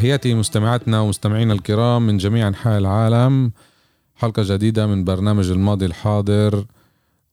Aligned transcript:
تحياتي 0.00 0.34
مستمعاتنا 0.34 1.00
ومستمعينا 1.00 1.52
الكرام 1.52 2.06
من 2.06 2.16
جميع 2.16 2.48
أنحاء 2.48 2.78
العالم. 2.78 3.52
حلقة 4.16 4.42
جديدة 4.46 4.86
من 4.86 5.04
برنامج 5.04 5.50
الماضي 5.50 5.86
الحاضر. 5.86 6.64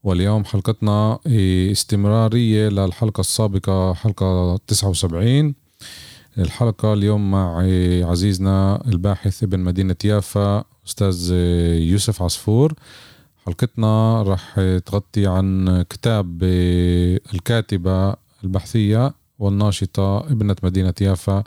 واليوم 0.03 0.45
حلقتنا 0.45 1.20
استمرارية 1.71 2.70
للحلقة 2.70 3.21
السابقة 3.21 3.93
حلقة 3.93 4.57
79 4.57 5.55
الحلقة 6.38 6.93
اليوم 6.93 7.31
مع 7.31 7.57
عزيزنا 8.12 8.84
الباحث 8.88 9.43
ابن 9.43 9.59
مدينة 9.59 9.95
يافا 10.05 10.63
أستاذ 10.88 11.31
يوسف 11.91 12.21
عصفور. 12.21 12.73
حلقتنا 13.45 14.21
راح 14.21 14.59
تغطي 14.85 15.27
عن 15.27 15.81
كتاب 15.90 16.43
الكاتبة 17.34 18.15
البحثية 18.43 19.13
والناشطة 19.40 20.18
ابنة 20.18 20.55
مدينة 20.63 20.93
يافا 21.02 21.43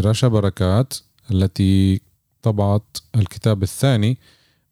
رشا 0.00 0.28
بركات 0.28 0.94
التي 1.30 2.00
طبعت 2.42 2.96
الكتاب 3.16 3.62
الثاني 3.62 4.18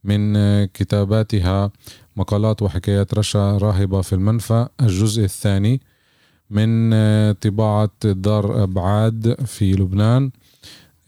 من 0.05 0.35
كتاباتها 0.65 1.71
مقالات 2.17 2.63
وحكايات 2.63 3.15
رشا 3.15 3.59
راهبة 3.59 4.01
في 4.01 4.13
المنفى 4.13 4.69
الجزء 4.81 5.25
الثاني 5.25 5.81
من 6.51 6.93
طباعة 7.33 7.91
دار 8.05 8.63
أبعاد 8.63 9.45
في 9.45 9.73
لبنان. 9.73 10.31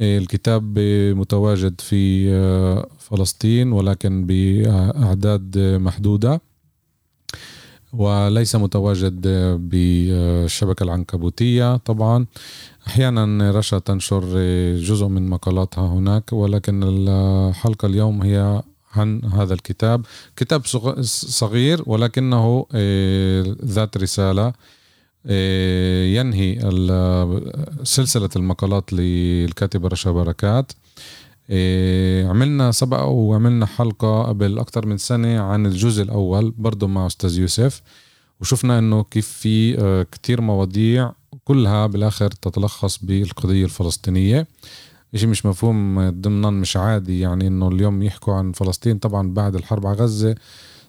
الكتاب 0.00 0.78
متواجد 1.16 1.80
في 1.80 2.30
فلسطين 2.98 3.72
ولكن 3.72 4.26
بأعداد 4.26 5.58
محدودة. 5.58 6.41
وليس 7.92 8.56
متواجد 8.56 9.20
بالشبكة 9.70 10.82
العنكبوتية 10.82 11.76
طبعا. 11.76 12.26
أحيانا 12.86 13.50
رشا 13.50 13.78
تنشر 13.78 14.24
جزء 14.74 15.06
من 15.06 15.28
مقالاتها 15.28 15.86
هناك 15.86 16.32
ولكن 16.32 16.82
الحلقة 16.82 17.86
اليوم 17.86 18.22
هي 18.22 18.62
عن 18.92 19.24
هذا 19.24 19.54
الكتاب. 19.54 20.06
كتاب 20.36 20.62
صغير 21.02 21.82
ولكنه 21.86 22.66
ذات 23.64 23.96
رسالة 23.96 24.52
ينهي 26.16 26.58
سلسلة 27.82 28.30
المقالات 28.36 28.92
للكاتبة 28.92 29.88
رشا 29.88 30.10
بركات. 30.10 30.72
عملنا 32.30 32.70
سبق 32.70 33.02
وعملنا 33.04 33.66
حلقة 33.66 34.22
قبل 34.22 34.58
أكثر 34.58 34.86
من 34.86 34.96
سنة 34.98 35.40
عن 35.40 35.66
الجزء 35.66 36.02
الأول 36.02 36.54
برضه 36.58 36.86
مع 36.86 37.06
أستاذ 37.06 37.38
يوسف. 37.38 37.82
وشفنا 38.40 38.78
إنه 38.78 39.02
كيف 39.04 39.28
في 39.28 39.76
كتير 40.12 40.40
مواضيع 40.40 41.12
كلها 41.44 41.86
بالآخر 41.86 42.30
تتلخص 42.30 43.04
بالقضية 43.04 43.64
الفلسطينية. 43.64 44.46
إشي 45.14 45.26
مش 45.26 45.46
مفهوم 45.46 46.10
ضمنا 46.10 46.50
مش 46.50 46.76
عادي 46.76 47.20
يعني 47.20 47.46
إنه 47.46 47.68
اليوم 47.68 48.02
يحكوا 48.02 48.34
عن 48.34 48.52
فلسطين 48.52 48.98
طبعا 48.98 49.34
بعد 49.34 49.54
الحرب 49.54 49.86
على 49.86 49.97
غزة 49.97 50.34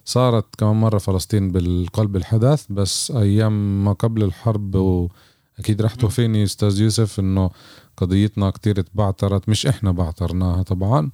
صارت 0.04 0.44
كمان 0.58 0.76
مرة 0.76 0.98
فلسطين 0.98 1.50
بالقلب 1.50 2.16
الحدث 2.16 2.64
بس 2.70 3.10
أيام 3.10 3.84
ما 3.84 3.92
قبل 3.92 4.22
الحرب 4.22 4.74
وأكيد 4.74 5.82
رح 5.82 5.94
توفيني 5.94 6.44
أستاذ 6.44 6.80
يوسف 6.80 7.20
إنه 7.20 7.50
قضيتنا 7.96 8.50
كتير 8.50 8.80
تبعترت 8.80 9.48
مش 9.48 9.66
إحنا 9.66 9.92
بعترناها 9.92 10.62
طبعا. 10.62 11.10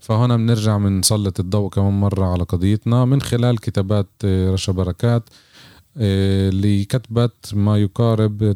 فهنا 0.00 0.36
بنرجع 0.36 0.76
بنسلط 0.76 1.40
الضوء 1.40 1.68
كمان 1.70 2.00
مرة 2.00 2.24
على 2.24 2.42
قضيتنا. 2.42 3.04
من 3.04 3.20
خلال 3.20 3.58
كتابات 3.58 4.08
رشا 4.24 4.72
بركات 4.72 5.28
اللي 5.96 6.84
كتبت 6.84 7.54
ما 7.54 7.78
يقارب 7.78 8.54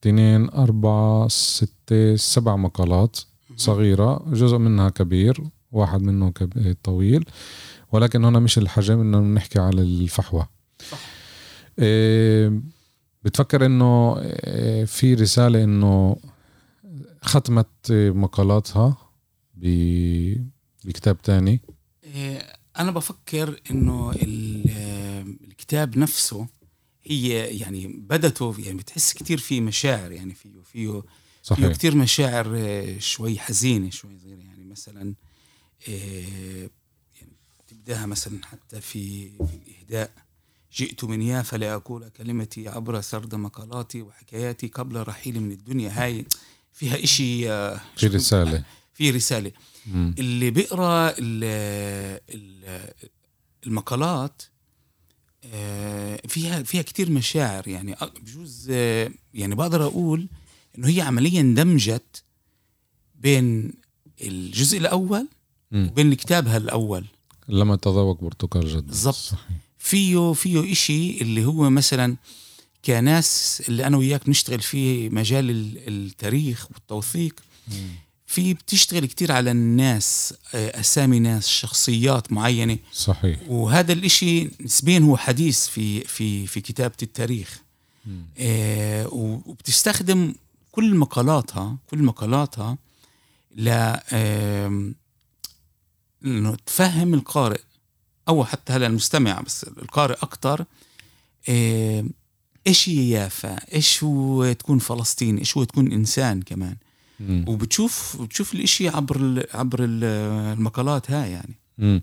اثنين 0.00 0.50
أربعة 0.50 1.28
ستة 1.28 2.16
سبع 2.16 2.56
مقالات 2.56 3.18
صغيرة. 3.56 4.24
جزء 4.26 4.58
منها 4.58 4.88
كبير 4.88 5.40
واحد 5.72 6.02
منه 6.02 6.32
طويل. 6.82 7.24
ولكن 7.92 8.24
هنا 8.24 8.38
مش 8.38 8.58
الحجم 8.58 9.00
إنه 9.00 9.20
نحكي 9.20 9.58
على 9.58 9.82
الفحوى. 9.82 10.46
إيه 11.78 12.60
بتفكر 13.22 13.66
إنه 13.66 14.14
في 14.84 15.14
رسالة 15.14 15.64
إنه 15.64 16.16
ختمت 17.22 17.92
مقالاتها 17.92 18.96
بكتاب 20.84 21.22
تاني؟ 21.22 21.60
أنا 22.78 22.90
بفكر 22.90 23.60
إنه 23.70 24.12
الكتاب 25.44 25.98
نفسه 25.98 26.46
هي 27.04 27.58
يعني 27.58 27.86
بدته 27.86 28.54
يعني 28.58 28.78
بتحس 28.78 29.12
كتير 29.12 29.38
في 29.38 29.60
مشاعر 29.60 30.12
يعني 30.12 30.34
فيه 30.34 30.60
فيه 30.64 31.02
صحيح. 31.42 31.66
فيه 31.66 31.74
كتير 31.74 31.94
مشاعر 31.96 32.56
شوي 32.98 33.38
حزينة 33.38 33.90
شوي 33.90 34.18
صغيرة. 34.18 34.40
يعني 34.40 34.64
مثلا 34.64 35.14
يعني 35.88 37.32
تبداها 37.68 38.06
مثلا 38.06 38.44
حتى 38.44 38.80
في, 38.80 39.28
في 39.30 39.54
الإهداء 39.66 40.10
جئت 40.74 41.04
من 41.04 41.22
يافا 41.22 41.56
لأقول 41.56 42.08
كلمتي 42.08 42.68
عبر 42.68 43.00
سرد 43.00 43.34
مقالاتي 43.34 44.02
وحكاياتي 44.02 44.66
قبل 44.66 45.02
رحيلي 45.08 45.38
من 45.38 45.52
الدنيا. 45.52 46.02
هاي 46.02 46.26
فيها 46.72 47.04
إشي 47.04 47.42
في 47.96 48.06
رسالة. 48.06 48.64
في 48.94 49.10
رسالة. 49.10 49.52
مم. 49.86 50.14
اللي 50.18 50.50
بيقرأ 50.50 51.14
المقالات 53.66 54.42
فيها 56.28 56.62
فيها 56.62 56.82
كتير 56.82 57.10
مشاعر. 57.10 57.68
يعني 57.68 57.96
بجوز 58.22 58.70
يعني 59.34 59.54
بقدر 59.54 59.86
أقول 59.86 60.28
إنه 60.78 60.88
هي 60.88 61.00
عمليا 61.00 61.40
اندمجت 61.40 62.24
بين 63.14 63.72
الجزء 64.22 64.78
الأول 64.78 65.28
مم. 65.70 65.88
وبين 65.90 66.14
كتابها 66.14 66.56
الأول 66.56 67.04
لما 67.48 67.76
تذوق 67.76 68.20
برتقال 68.20 68.68
جد 68.68 68.86
بالضبط. 68.86 69.32
فيه 69.80 70.32
فيه 70.32 70.72
إشي 70.72 71.20
اللي 71.20 71.44
هو 71.44 71.70
مثلا 71.70 72.16
كناس 72.84 73.62
اللي 73.68 73.86
أنا 73.86 73.96
وياك 73.96 74.28
نشتغل 74.28 74.60
فيه 74.60 75.08
مجال 75.08 75.50
التاريخ 75.88 76.66
والتوثيق. 76.70 77.40
في 78.26 78.54
بتشتغل 78.54 79.06
كتير 79.06 79.32
على 79.32 79.50
الناس 79.50 80.34
أسامي 80.54 81.18
ناس 81.18 81.48
شخصيات 81.48 82.32
معينة. 82.32 82.78
صحيح. 82.92 83.38
وهذا 83.48 83.92
الإشي 83.92 84.50
نسبيا 84.60 84.98
هو 84.98 85.16
حديث 85.16 85.66
في 85.66 86.00
في 86.00 86.46
في 86.46 86.60
كتابة 86.60 86.96
التاريخ. 87.02 87.62
آه 88.38 89.08
وبتستخدم 89.14 90.34
كل 90.72 90.94
مقالاتها 90.94 91.76
كل 91.90 92.02
مقالاتها 92.02 92.78
ل 93.56 93.68
إنه 96.24 96.56
تفهم 96.66 97.14
القارئ. 97.14 97.60
أو 98.28 98.44
حتى 98.44 98.72
هلا 98.72 98.86
المستمع 98.86 99.40
بس 99.40 99.64
القارئ 99.64 100.14
أكثر 100.14 100.64
إيش 102.66 102.88
هي 102.88 103.10
يافا 103.10 103.74
إيش 103.74 104.04
هو 104.04 104.52
تكون 104.52 104.78
فلسطيني 104.78 105.40
إيش 105.40 105.56
هو 105.56 105.64
تكون 105.64 105.92
إنسان 105.92 106.42
كمان 106.42 106.76
مم. 107.20 107.44
وبتشوف 107.48 108.22
بتشوف 108.22 108.54
الإشي 108.54 108.88
عبر 108.88 109.16
ال 109.16 109.44
عبر 109.54 109.84
ال 109.84 110.04
المقالات 110.58 111.10
هاي 111.10 111.30
يعني 111.30 111.54
مم. 111.78 112.02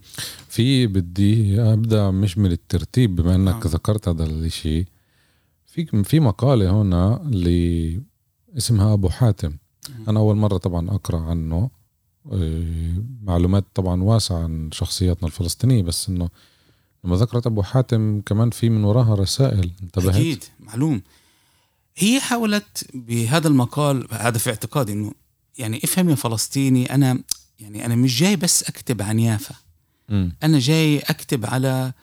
في 0.50 0.88
بدي 0.88 1.62
أبدأ 1.62 2.12
مش 2.12 2.38
من 2.38 2.52
الترتيب 2.52 3.16
بما 3.16 3.36
إنك 3.36 3.66
آه. 3.66 3.70
ذكرت 3.70 4.08
هذا 4.08 4.24
الشيء 4.24 4.86
في 5.66 6.04
في 6.04 6.20
مقالة 6.20 6.82
هنا 6.82 7.22
اللي 7.22 8.02
اسمها 8.58 8.94
أبو 8.94 9.10
حاتم 9.10 9.50
مم. 9.50 10.06
أنا 10.10 10.20
أول 10.20 10.36
مرة 10.36 10.58
طبعا 10.58 10.90
أقرأ 10.90 11.20
عنه 11.20 11.70
معلومات 13.24 13.66
طبعا 13.76 14.04
واسعة 14.04 14.44
عن 14.44 14.70
شخصياتنا 14.72 15.28
الفلسطينية 15.28 15.84
بس 15.84 16.10
إنه 16.10 16.30
لما 17.04 17.16
ذكرت 17.16 17.48
أبو 17.48 17.64
حاتم 17.64 18.22
كمان 18.22 18.50
في 18.50 18.70
من 18.70 18.84
وراها 18.84 19.16
رسائل. 19.16 19.72
انتبهت؟ 19.84 20.16
أكيد 20.16 20.44
معلوم. 20.60 21.02
هي 21.98 22.20
حاولت 22.20 22.86
بهذا 22.94 23.48
المقال 23.48 24.08
هذا 24.12 24.38
في 24.38 24.50
اعتقادي 24.50 24.94
إنه 24.94 25.12
يعني 25.58 25.82
افهم 25.84 26.10
يا 26.10 26.16
فلسطيني 26.16 26.94
أنا 26.96 27.20
يعني 27.60 27.86
أنا 27.86 27.96
مش 27.96 28.20
جاي 28.20 28.36
بس 28.36 28.64
أكتب 28.64 29.02
عن 29.02 29.20
يافا. 29.20 29.56
م. 30.10 30.30
أنا 30.44 30.60
جاي 30.60 31.00
أكتب 31.00 31.46
على 31.46 31.94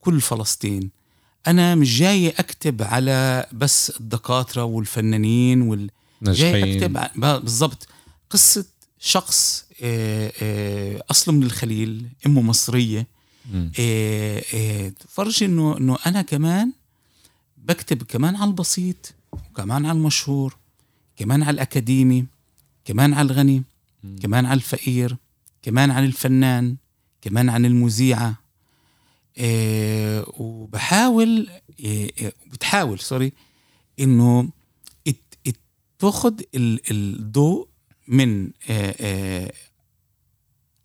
كل 0.00 0.20
فلسطين. 0.20 0.90
أنا 1.46 1.74
مش 1.74 1.98
جاي 1.98 2.28
أكتب 2.30 2.82
على 2.82 3.46
بس 3.52 3.92
الدكاترة 4.00 4.64
والفنانين 4.64 5.62
وال 5.62 5.90
جاي 6.22 6.52
ناجحين. 6.52 6.82
أكتب 6.82 6.96
ع- 6.96 7.10
ب- 7.16 7.40
بالضبط. 7.42 7.86
قصة 8.30 8.64
شخص 8.98 9.64
آه، 9.82 10.32
آه، 10.42 11.02
أصله 11.10 11.34
من 11.34 11.42
الخليل 11.42 12.08
أمه 12.26 12.40
مصرية. 12.42 13.06
آه، 13.80 14.42
آه، 14.54 14.92
فرج 15.08 15.42
إنه 15.44 15.76
إنه 15.78 15.98
أنا 16.06 16.22
كمان 16.22 16.72
بكتب 17.56 18.02
كمان 18.02 18.36
على 18.36 18.48
البسيط 18.50 19.14
وكمان 19.32 19.86
على 19.86 19.98
المشهور 19.98 20.56
كمان 21.16 21.42
على 21.42 21.54
الأكاديمي 21.54 22.26
كمان 22.84 23.14
على 23.14 23.26
الغني 23.32 23.62
كمان 24.22 24.46
على 24.46 24.56
الفقير 24.56 25.16
كمان 25.62 25.90
عن 25.90 26.04
الفنان 26.04 26.76
كمان 27.22 27.48
عن 27.48 27.64
المذيعة. 27.66 28.38
آه، 29.38 30.24
وبحاول 30.36 31.48
بتحاول 32.52 32.98
سوري 32.98 33.32
إنه 34.00 34.48
تاخد 35.98 36.42
ال- 36.54 36.80
الضوء 36.90 37.67
من 38.08 38.50
آه، 38.70 38.94
آه، 39.00 39.52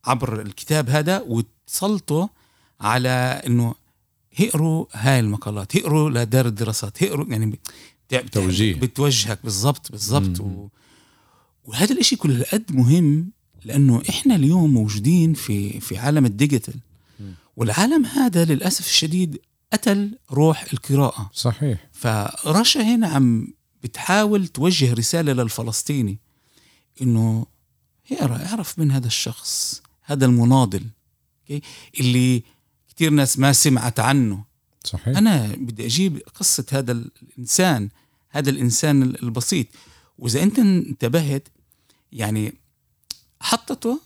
عبر 0.05 0.41
الكتاب 0.41 0.89
هذا 0.89 1.21
وتسلطه 1.27 2.29
على 2.81 3.41
إنه 3.47 3.75
اقروا 4.39 4.85
هاي 4.91 5.19
المقالات 5.19 5.75
اقروا 5.75 6.09
لدار 6.09 6.45
الدراسات 6.45 7.03
اقروا 7.03 7.25
يعني 7.29 7.59
توجيه. 8.31 8.75
بتوجهك 8.75 9.39
بالضبط 9.43 9.91
بالضبط. 9.91 10.39
و... 10.39 10.67
وهذا 11.65 11.93
الإشي 11.93 12.15
كل 12.15 12.43
قد 12.43 12.63
مهم 12.71 13.31
لأنه 13.65 14.01
إحنا 14.09 14.35
اليوم 14.35 14.73
موجودين 14.73 15.33
في 15.33 15.79
في 15.79 15.97
عالم 15.97 16.25
ال 16.25 16.31
digital. 16.31 16.79
والعالم 17.57 18.05
هذا 18.05 18.45
للأسف 18.45 18.85
الشديد 18.85 19.41
قتل 19.73 20.17
روح 20.31 20.65
القراءة 20.73 21.29
صحيح 21.33 21.89
فرشا 21.91 22.81
هنا 22.81 23.07
عم 23.07 23.47
بتحاول 23.83 24.47
توجه 24.47 24.93
رسالة 24.93 25.33
للفلسطيني 25.33 26.19
إنه 27.01 27.45
اقرا 28.11 28.45
اعرف 28.45 28.79
من 28.79 28.91
هذا 28.91 29.07
الشخص 29.07 29.81
هذا 30.03 30.25
المناضل؟ 30.25 30.85
اللي 31.99 32.43
كتير 32.89 33.09
ناس 33.09 33.39
ما 33.39 33.53
سمعت 33.53 33.99
عنه. 33.99 34.43
صحيح. 34.83 35.17
أنا 35.17 35.55
بدي 35.55 35.85
أجيب 35.85 36.21
قصة 36.35 36.65
هذا 36.71 36.91
الإنسان 36.91 37.89
هذا 38.29 38.49
الإنسان 38.49 39.03
البسيط. 39.03 39.67
وإذا 40.19 40.43
أنت 40.43 40.59
انتبهت 40.59 41.47
يعني 42.11 42.53
حطته 43.41 43.99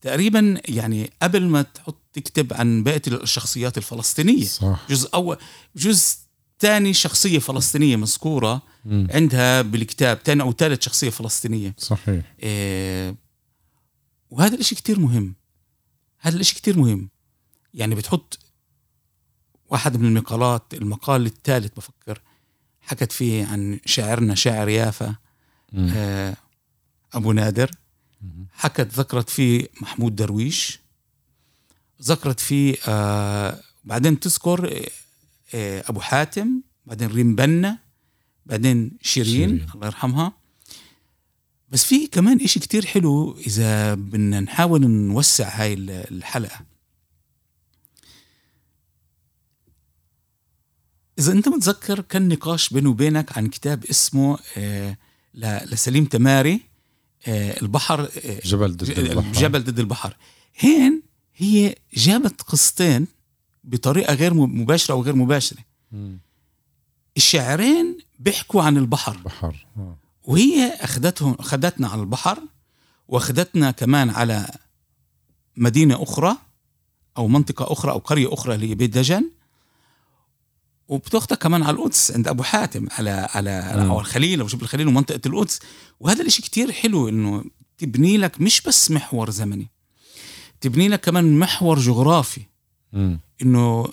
تقريبا 0.00 0.60
يعني 0.68 1.10
قبل 1.22 1.48
ما 1.48 1.62
تحط 1.62 1.98
تكتب 2.12 2.52
عن 2.52 2.82
بقية 2.82 3.02
الشخصيات 3.06 3.78
الفلسطينية. 3.78 4.44
صح. 4.44 4.86
جزء 4.90 5.14
أول 5.14 5.36
جزء 5.76 6.16
ثاني 6.64 6.94
شخصية 6.94 7.38
فلسطينية 7.38 7.96
مذكورة 7.96 8.62
مم. 8.84 9.08
عندها 9.10 9.62
بالكتاب 9.62 10.18
ثاني 10.24 10.42
أو 10.42 10.52
ثالث 10.52 10.84
شخصية 10.84 11.10
فلسطينية. 11.10 11.74
صحيح. 11.78 12.34
إيه 12.42 13.16
وهذا 14.30 14.54
الإشي 14.54 14.74
كتير 14.74 15.00
مهم. 15.00 15.34
هذا 16.18 16.36
الإشي 16.36 16.54
كتير 16.54 16.78
مهم. 16.78 17.08
يعني 17.74 17.94
بتحط 17.94 18.38
واحد 19.68 19.96
من 19.96 20.08
المقالات 20.16 20.74
المقال 20.74 21.26
الثالث 21.26 21.72
بفكر. 21.76 22.20
حكت 22.80 23.12
فيه 23.12 23.46
عن 23.46 23.80
شاعرنا 23.86 24.34
شاعر 24.34 24.68
يافا. 24.68 25.14
آه 25.74 26.36
أبو 27.14 27.32
نادر. 27.32 27.70
حكت 28.52 28.94
ذكرت 28.94 29.30
فيه 29.30 29.68
محمود 29.80 30.16
درويش. 30.16 30.80
ذكرت 32.02 32.40
فيه 32.40 32.76
آه 32.88 33.60
بعدين 33.84 34.20
تذكر 34.20 34.88
أبو 35.54 36.00
حاتم 36.00 36.60
بعدين 36.86 37.08
ريم 37.08 37.34
بنا 37.34 37.78
بعدين 38.46 38.98
شيرين, 39.02 39.32
شيرين. 39.32 39.66
الله 39.74 39.86
يرحمها. 39.86 40.32
بس 41.68 41.84
في 41.84 42.06
كمان 42.06 42.40
إشي 42.40 42.60
كتير 42.60 42.86
حلو 42.86 43.38
إذا 43.46 43.94
بدنا 43.94 44.40
نحاول 44.40 44.86
نوسع 44.90 45.48
هاي 45.48 45.74
ال- 45.74 45.90
الحلقة. 45.90 46.60
إذا 51.18 51.32
أنت 51.32 51.48
متذكر 51.48 52.00
كان 52.00 52.28
نقاش 52.28 52.72
بيني 52.72 52.88
وبينك 52.88 53.38
عن 53.38 53.46
كتاب 53.46 53.84
اسمه 53.84 54.38
آه 54.56 54.96
لسليم 55.44 56.04
تماري 56.04 56.60
آه 57.26 57.60
البحر 57.62 58.00
آه 58.24 58.40
جبل 58.44 58.76
ضد 58.76 58.98
البحر. 58.98 59.32
جبل 59.32 59.64
ضد 59.64 59.78
البحر. 59.78 60.16
هين 60.56 61.02
هي 61.36 61.74
جابت 61.94 62.42
قصتين 62.42 63.06
بطريقة 63.64 64.14
غير 64.14 64.34
مباشرة 64.34 64.94
وغير 64.94 65.16
مباشرة 65.16 65.58
مم. 65.92 66.18
الشاعرين 67.16 67.98
بيحكوا 68.18 68.62
عن 68.62 68.76
البحر 68.76 69.16
بحر 69.16 69.66
آه. 69.76 69.96
وهي 70.24 70.72
اخذتهم 70.80 71.36
أخذتنا 71.38 71.88
على 71.88 72.00
البحر 72.00 72.38
وأخذتنا 73.08 73.70
كمان 73.70 74.10
على 74.10 74.46
مدينة 75.56 76.02
أخرى 76.02 76.36
أو 77.16 77.28
منطقة 77.28 77.72
أخرى 77.72 77.92
أو 77.92 77.98
قرية 77.98 78.34
أخرى 78.34 78.54
اللي 78.54 78.70
هي 78.70 78.74
بيت 78.74 78.90
دجن 78.90 79.30
وبتاخذك 80.88 81.38
كمان 81.38 81.62
على 81.62 81.76
القدس 81.76 82.10
عند 82.10 82.28
أبو 82.28 82.42
حاتم 82.42 82.86
على 82.90 83.28
على. 83.34 83.50
أو 83.90 84.00
الخليل 84.00 84.40
أو 84.40 84.48
شبه 84.48 84.62
الخليل 84.62 84.88
ومنطقة 84.88 85.20
القدس 85.26 85.60
وهذا 86.00 86.22
الإشي 86.22 86.42
كتير 86.42 86.72
حلو 86.72 87.08
إنه 87.08 87.44
تبني 87.78 88.16
لك 88.16 88.40
مش 88.40 88.60
بس 88.62 88.90
محور 88.90 89.30
زمني 89.30 89.70
تبني 90.60 90.88
لك 90.88 91.00
كمان 91.00 91.38
محور 91.38 91.78
جغرافي 91.78 92.40
مم. 92.92 93.20
إنه 93.42 93.92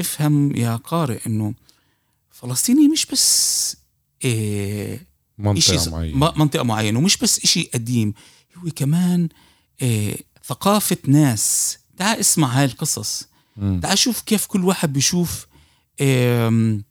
افهم 0.00 0.56
يا 0.56 0.76
قارئ 0.76 1.26
إنه 1.26 1.54
فلسطيني 2.30 2.88
مش 2.88 3.06
بس 3.06 3.76
إيه 4.24 5.06
منطقة 5.38 5.90
معينة. 5.90 6.32
منطقة 6.36 6.62
معينة 6.62 6.98
ومش 6.98 7.16
بس 7.16 7.44
إشي 7.44 7.62
قديم 7.74 8.14
هو 8.56 8.70
كمان 8.76 9.28
آه 9.82 10.14
ثقافة 10.44 10.96
ناس. 11.06 11.78
تعال 11.96 12.18
اسمع 12.20 12.48
هاي 12.48 12.64
القصص. 12.64 13.28
تعال 13.82 13.98
شوف 13.98 14.20
كيف 14.20 14.46
كل 14.46 14.64
واحد 14.64 14.92
بيشوف 14.92 15.46
آم، 16.00 16.84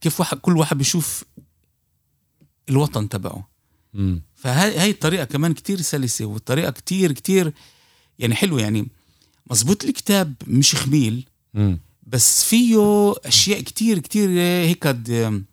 كيف 0.00 0.20
واحد 0.20 0.38
كل 0.38 0.56
واحد 0.56 0.78
بيشوف 0.78 1.24
الوطن 2.68 3.08
تبعه. 3.08 3.48
مم. 3.94 4.22
فهاي 4.34 4.78
هاي 4.78 4.90
الطريقة 4.90 5.24
كمان 5.24 5.54
كتير 5.54 5.80
سلسة 5.80 6.24
والطريقة 6.24 6.70
كتير 6.70 7.12
كتير 7.12 7.52
يعني 8.18 8.34
حلوة 8.34 8.60
يعني. 8.60 8.88
مزبوط 9.50 9.84
الكتاب 9.84 10.34
مش 10.46 10.74
خميل 10.74 11.28
مم. 11.54 11.80
بس 12.06 12.44
فيه 12.44 12.78
أشياء 13.24 13.60
كتير 13.60 13.98
كتير 13.98 14.28
هيك 14.40 14.86
آم، 15.10 15.44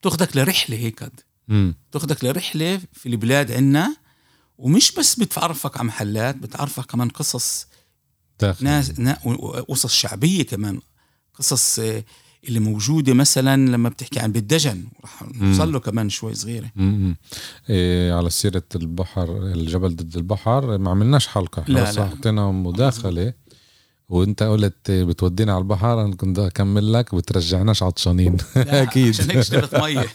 بتاخدك 0.00 0.36
لرحلة 0.36 0.76
هيك 0.76 1.08
مم. 1.48 1.74
تاخدك 1.92 2.24
لرحلة 2.24 2.80
في 2.92 3.08
البلاد 3.08 3.52
عنا 3.52 3.96
ومش 4.58 4.92
بس 4.92 5.18
بتعرفك 5.20 5.76
على 5.76 5.86
محلات 5.88 6.36
بتعرفك 6.36 6.84
كمان 6.86 7.08
قصص 7.08 7.66
داخل 8.40 8.64
ناس 8.64 8.98
نا- 9.00 9.18
وقصص 9.24 9.92
شعبية 9.92 10.42
كمان 10.42 10.80
قصص 11.34 11.78
آه، 11.78 12.04
اللي 12.48 12.60
موجودة 12.60 13.14
مثلا 13.14 13.56
لما 13.70 13.88
بتحكي 13.88 14.20
عن 14.20 14.32
بالدجن 14.32 14.84
رح 15.04 15.22
نوصل 15.34 15.72
له 15.72 15.80
كمان 15.80 16.08
شوي 16.10 16.34
صغيرة 16.34 16.70
مم. 16.76 17.16
إيه 17.70 18.12
على 18.12 18.30
سيرة 18.30 18.62
البحر 18.74 19.36
الجبل 19.46 19.96
ضد 19.96 20.16
البحر 20.16 20.78
ما 20.78 20.90
عملناش 20.90 21.26
حلقة 21.26 21.64
لا، 21.68 21.82
بس 21.82 21.96
لا. 21.96 22.02
أعطينا 22.02 22.50
مداخلة 22.50 23.32
وانت 24.10 24.42
قلت 24.42 24.90
بتودينا 24.90 25.52
على 25.52 25.62
البحر 25.62 26.04
أنا 26.04 26.16
كنت 26.16 26.38
أكمل 26.38 26.92
لك 26.92 27.14
بترجعناش 27.14 27.82
عطشانين 27.82 28.36
أكيد. 28.56 29.08
عشان 29.08 29.30
هيك 29.30 29.40
شربت 29.40 29.74
مية. 29.74 30.06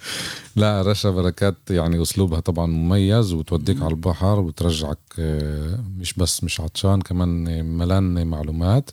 لا 0.56 0.82
رشا 0.82 1.10
بركات 1.10 1.56
يعني 1.70 2.02
أسلوبها 2.02 2.40
طبعا 2.40 2.66
مميز 2.66 3.32
وتوديك 3.32 3.82
على 3.82 3.90
البحر 3.90 4.40
وترجعك 4.40 4.98
آه، 5.18 5.84
مش 5.98 6.12
بس 6.14 6.44
مش 6.44 6.60
عطشان 6.60 7.00
كمان 7.00 7.64
ملان 7.64 8.26
معلومات. 8.26 8.90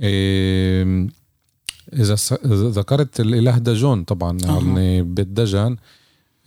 إيه، 0.00 1.08
إذا 1.92 2.16
ذكرت 2.46 3.20
الإله 3.20 3.58
دجون 3.58 4.04
طبعا. 4.04 4.38
يعني 4.44 5.02
بيت 5.02 5.26
دجن 5.26 5.76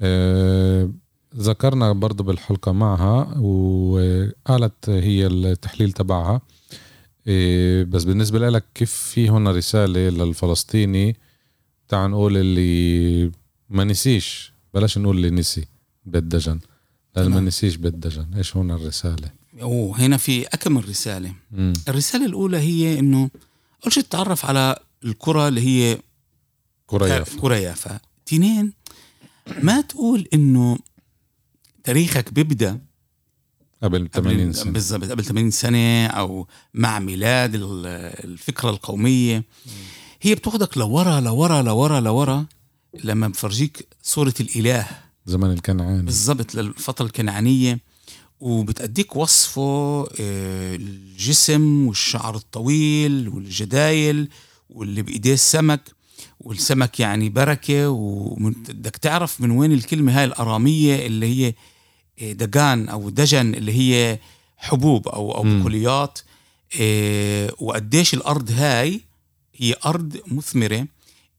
آه، 0.02 0.90
ذكرنا 1.38 1.92
برضه 1.92 2.24
بالحلقة 2.24 2.72
معها 2.72 3.38
وقالت 3.40 4.90
هي 4.90 5.28
التحليل 5.28 5.92
تبعها. 5.92 6.42
إيه، 7.28 7.84
بس 7.84 8.04
بالنسبة 8.04 8.50
لك 8.50 8.66
كيف 8.76 8.92
في 8.94 9.30
هنا 9.30 9.52
رسالة 9.52 10.10
للفلسطيني؟ 10.10 11.16
تعال 11.88 12.12
نقول 12.12 12.38
اللي 12.38 13.32
ما 13.70 13.84
نسيش. 13.84 14.54
بلاش 14.74 14.98
نقول 14.98 15.16
اللي 15.18 15.30
نسي 15.30 15.66
بيت 16.06 16.24
دجن 16.24 16.60
لأن 17.16 17.30
ما. 17.32 17.40
نسيش 17.40 17.76
بيت 17.76 17.94
دجن 17.94 18.26
إيش 18.38 18.58
هنا 18.58 18.76
الرسالة؟ 18.76 19.30
وهنا 19.62 20.18
في 20.18 20.46
أكمل 20.48 20.90
رسالة 20.90 21.34
مم. 21.52 21.74
الرسالة 21.88 22.26
الأولى 22.26 22.58
هي 22.58 23.00
إنه 23.00 23.30
أول 23.84 23.94
شيء 23.94 24.04
تتعرف 24.04 24.46
على 24.46 24.80
الكرة 25.06 25.48
اللي 25.48 25.62
هي 25.62 26.00
كورياف 26.86 27.40
كرة 27.40 27.56
يافا 27.56 28.00
تنين 28.26 28.74
ما 29.62 29.82
تقول 29.82 30.28
إنه 30.34 30.78
تاريخك 31.84 32.34
بيبدأ 32.34 32.80
قبل 33.84 34.10
80 34.14 34.54
سنة. 34.54 34.72
بالضبط 34.72 35.12
قبل 35.12 35.26
80 35.26 35.52
سنة 35.52 36.06
أو 36.08 36.48
مع 36.74 37.00
ميلاد 37.00 37.56
ال- 37.56 37.86
الفكرة 38.26 38.70
القومية. 38.70 39.44
هي 40.22 40.36
بتاخدك 40.36 40.78
لورا 40.78 41.20
لورا 41.20 41.62
لورا 41.62 42.00
لورا 42.00 42.46
لما 43.04 43.28
بفرجيك 43.28 43.88
صورة 44.04 44.34
الإله. 44.40 44.88
زمن 45.26 45.52
الكنعاني. 45.52 46.02
بالضبط 46.04 46.56
للفترة 46.56 47.06
الكنعانية. 47.06 47.80
وبتأديك 48.40 49.16
وصفه 49.16 49.62
آه، 50.20 50.76
الجسم 50.76 51.88
والشعر 51.88 52.36
الطويل 52.36 53.28
والجدايل 53.30 54.30
واللي 54.70 55.02
بإيديه 55.02 55.34
السمك. 55.34 55.82
والسمك 56.40 57.00
يعني 57.00 57.30
بركة 57.30 57.90
وبدك 57.90 58.98
تعرف 58.98 59.42
من 59.42 59.52
وين 59.52 59.72
الكلمة 59.72 60.18
هاي 60.20 60.24
الأرامية 60.26 61.06
اللي 61.06 61.26
هي 61.26 61.54
دجان 62.22 62.90
أو 62.90 63.10
دجن 63.10 63.56
اللي 63.56 63.72
هي 63.74 64.20
حبوب 64.58 65.08
أو 65.08 65.44
مم. 65.44 65.60
بقوليات 65.60 66.20
آه، 66.82 67.54
وقديش 67.60 68.14
الأرض 68.14 68.52
هاي 68.52 69.02
هي 69.56 69.76
أرض 69.86 70.18
مثمرة 70.28 70.88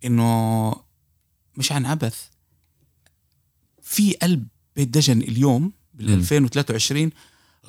إنه 0.05 0.73
مش 1.57 1.73
عن 1.73 1.87
عبث. 1.87 2.15
في 3.83 4.13
قلب 4.13 4.47
بيت 4.77 4.89
دجن 4.89 5.21
اليوم 5.21 5.73
بال 5.95 6.07
مم. 6.11 6.15
2023 6.19 7.11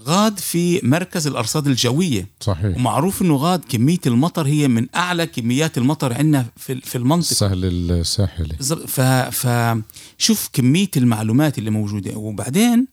غاد 0.02 0.40
في 0.40 0.80
مركز 0.84 1.28
الأرصاد 1.28 1.68
الجوية. 1.68 2.28
صحيح. 2.40 2.78
ومعروف 2.78 3.22
إنه 3.22 3.36
غاد 3.36 3.66
كمية 3.70 4.00
المطر 4.08 4.48
هي 4.48 4.68
من 4.68 4.88
أعلى 4.96 5.28
كميات 5.28 5.78
المطر 5.78 6.14
عندنا 6.14 6.46
في 6.58 6.82
في 6.82 6.98
المنطقة. 6.98 7.32
السهل 7.32 7.66
الساحلي 7.92 8.56
بالضبط. 8.58 8.88
ف 8.90 9.02
فشوف 9.02 10.50
كمية 10.54 10.90
المعلومات 10.98 11.58
اللي 11.58 11.70
موجودة. 11.70 12.18
وبعدين 12.18 12.88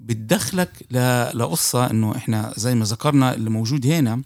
بتدخلك 0.00 0.86
ل... 0.90 0.96
لقصه 1.38 1.90
إنه 1.90 2.16
إحنا 2.16 2.54
زي 2.56 2.74
ما 2.74 2.84
ذكرنا 2.84 3.34
اللي 3.34 3.50
موجود 3.50 3.86
هنا 3.86 4.22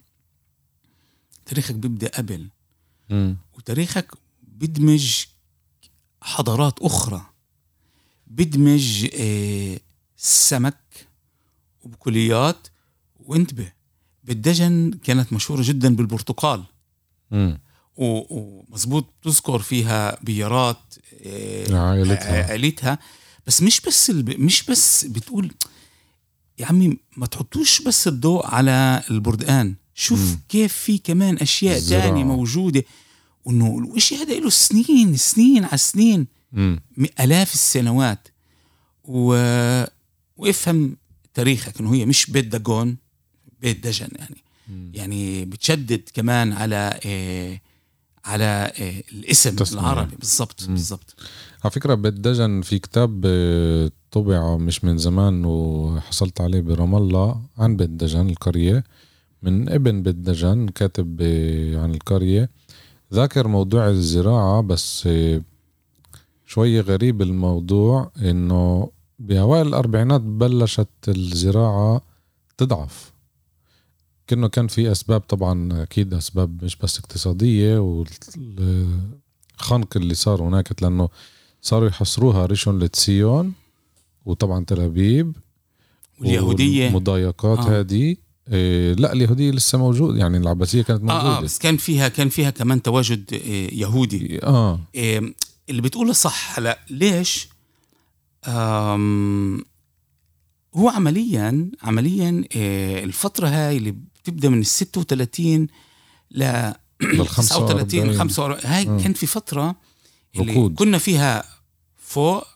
تاريخك 1.47 1.75
بيبدأ 1.75 2.09
قبل. 2.09 2.49
مم. 3.11 3.37
وتاريخك 3.55 4.13
بدمج 4.43 5.25
حضارات 6.23 6.79
أخرى. 6.83 7.23
بدمج 8.27 9.09
آه، 9.21 9.79
سمك 10.17 10.77
وبكليات. 11.83 12.69
وانتبه 13.21 13.73
بالدجن 14.25 14.91
كانت 15.05 15.33
مشهورة 15.33 15.63
جدا 15.65 15.97
بالبرتقال. 15.97 16.65
مم. 17.31 17.61
و- 17.97 18.39
ومزبوط 18.41 19.07
تذكر 19.23 19.59
فيها 19.59 20.19
بيارات 20.23 20.79
آه، 21.27 21.77
عائلتها 21.89 22.45
عائلتها 22.47 22.99
بس 23.47 23.63
مش 23.63 23.81
بس 23.81 24.11
الب... 24.11 24.31
مش 24.41 24.63
بس 24.63 25.05
بتقول 25.05 25.53
يا 26.59 26.67
عمي 26.67 26.97
ما 27.17 27.27
تحطوش 27.27 27.83
بس 27.83 28.09
الضوء 28.09 28.47
على 28.47 29.03
البردقان 29.11 29.75
شوف 29.95 30.21
مم. 30.21 30.41
كيف 30.49 30.73
في 30.73 30.99
كمان 30.99 31.37
أشياء. 31.37 31.81
تانية 31.81 32.25
موجودة 32.25 32.85
وإنه 33.45 33.93
الشيء 33.97 34.19
هذا 34.23 34.35
له 34.41 34.51
سنين 34.51 35.17
سنين 35.17 35.65
على 35.65 35.79
سنين. 35.79 36.27
م- 36.53 36.77
آلاف 37.21 37.55
السنوات 37.55 38.29
و... 39.05 39.35
وافهم 40.37 40.97
تاريخك 41.35 41.81
إنه 41.81 41.95
هي 41.95 42.07
مش 42.07 42.31
بيت 42.31 42.45
دجون 42.57 42.97
بيت 43.61 43.87
دجن 43.87 44.09
يعني 44.17 44.37
مم. 44.69 44.91
يعني 44.95 45.45
بتشدد 45.45 46.03
كمان 46.15 46.53
على 46.53 47.01
إيه 47.05 47.63
على 48.25 48.73
إيه 48.79 49.05
الاسم 49.13 49.57
تسمية. 49.57 49.81
العربي 49.81 50.17
بالضبط. 50.17 50.65
بالضبط 50.65 51.17
على 51.65 51.71
فكرة 51.71 51.95
بيت 51.95 52.15
دجن 52.15 52.61
في 52.61 52.79
كتاب 52.79 53.23
آه، 53.27 53.91
طبع 54.11 54.57
مش 54.57 54.85
من 54.85 54.99
زمان 54.99 55.45
وحصلت 55.45 56.41
عليه 56.41 56.61
برام 56.61 56.95
الله 56.95 57.43
عن 57.59 57.77
بيت 57.77 57.91
دجن 57.91 58.29
القرية 58.29 58.85
من 59.43 59.69
ابن 59.69 60.03
بيت 60.03 60.17
دجن 60.17 60.69
كاتب 60.69 61.19
آه، 61.23 61.83
عن 61.83 61.95
القرية. 61.95 62.51
ذاكر 63.13 63.49
موضوع 63.49 63.89
الزراعة 63.89 64.61
بس 64.63 65.07
آه، 65.07 65.43
شوية 66.47 66.81
غريب 66.81 67.23
الموضوع 67.23 68.11
إنه 68.19 68.91
بأوائل 69.19 69.67
الأربعينات 69.67 70.21
بلشت 70.21 70.89
الزراعة 71.09 72.01
تضعف. 72.57 73.13
كأنه 74.27 74.49
كان 74.49 74.67
في 74.67 74.93
أسباب 74.93 75.21
طبعا 75.21 75.83
أكيد 75.83 76.15
أسباب 76.15 76.65
مش 76.65 76.77
بس 76.77 76.99
اقتصادية 76.99 77.79
والخنق 77.79 79.97
اللي 79.97 80.15
صار 80.15 80.43
هناك 80.43 80.83
لأنه 80.83 81.09
صاروا 81.65 81.89
يحصروها 81.89 82.47
ريشون 82.47 82.79
لتسيون 82.79 83.53
وطبعا 84.25 84.65
تل 84.65 84.81
أبيب 84.81 85.37
واليهودية 86.21 86.87
والمضايقات 86.87 87.59
آه. 87.59 87.63
آه. 87.63 87.81
هذه 87.81 88.17
إيه 88.53 88.93
لا 88.95 89.13
اليهودية 89.13 89.51
لسه 89.51 89.79
موجود 89.79 90.17
يعني 90.17 90.39
العباسية 90.39 90.83
كانت 90.83 91.11
آه, 91.11 91.21
آه 91.21 91.23
موجودة 91.25 91.41
بس 91.41 91.59
كان 91.59 91.77
فيها 91.77 92.09
كان 92.09 92.29
فيها 92.29 92.51
كمان 92.51 92.83
تواجد 92.83 93.33
إيه 93.33 93.81
يهودي 93.81 94.43
آه 94.43 94.81
إيه 94.95 95.35
اللي 95.69 95.83
بتقوله 95.83 96.13
صح 96.13 96.59
هلا 96.59 96.79
ليش؟ 96.91 97.49
آم 98.47 99.65
هو 100.75 100.89
عمليا 100.89 101.71
عمليا 101.83 102.45
إيه 102.57 103.05
الفترة 103.05 103.49
هاي 103.49 103.77
اللي 103.77 103.91
بتبدأ 103.91 104.49
من 104.49 104.59
ال 104.61 104.67
36 104.67 105.67
ل 106.31 106.73
لل 107.01 107.27
39 107.27 108.19
45 108.19 108.19
45 108.19 108.61
هاي 108.65 108.83
آه. 108.83 109.03
كان 109.03 109.13
في 109.13 109.27
فترة 109.27 109.77
اللي 110.37 110.53
ركود. 110.53 110.75
كنا 110.75 110.99
فيها 110.99 111.54
فوق 112.15 112.47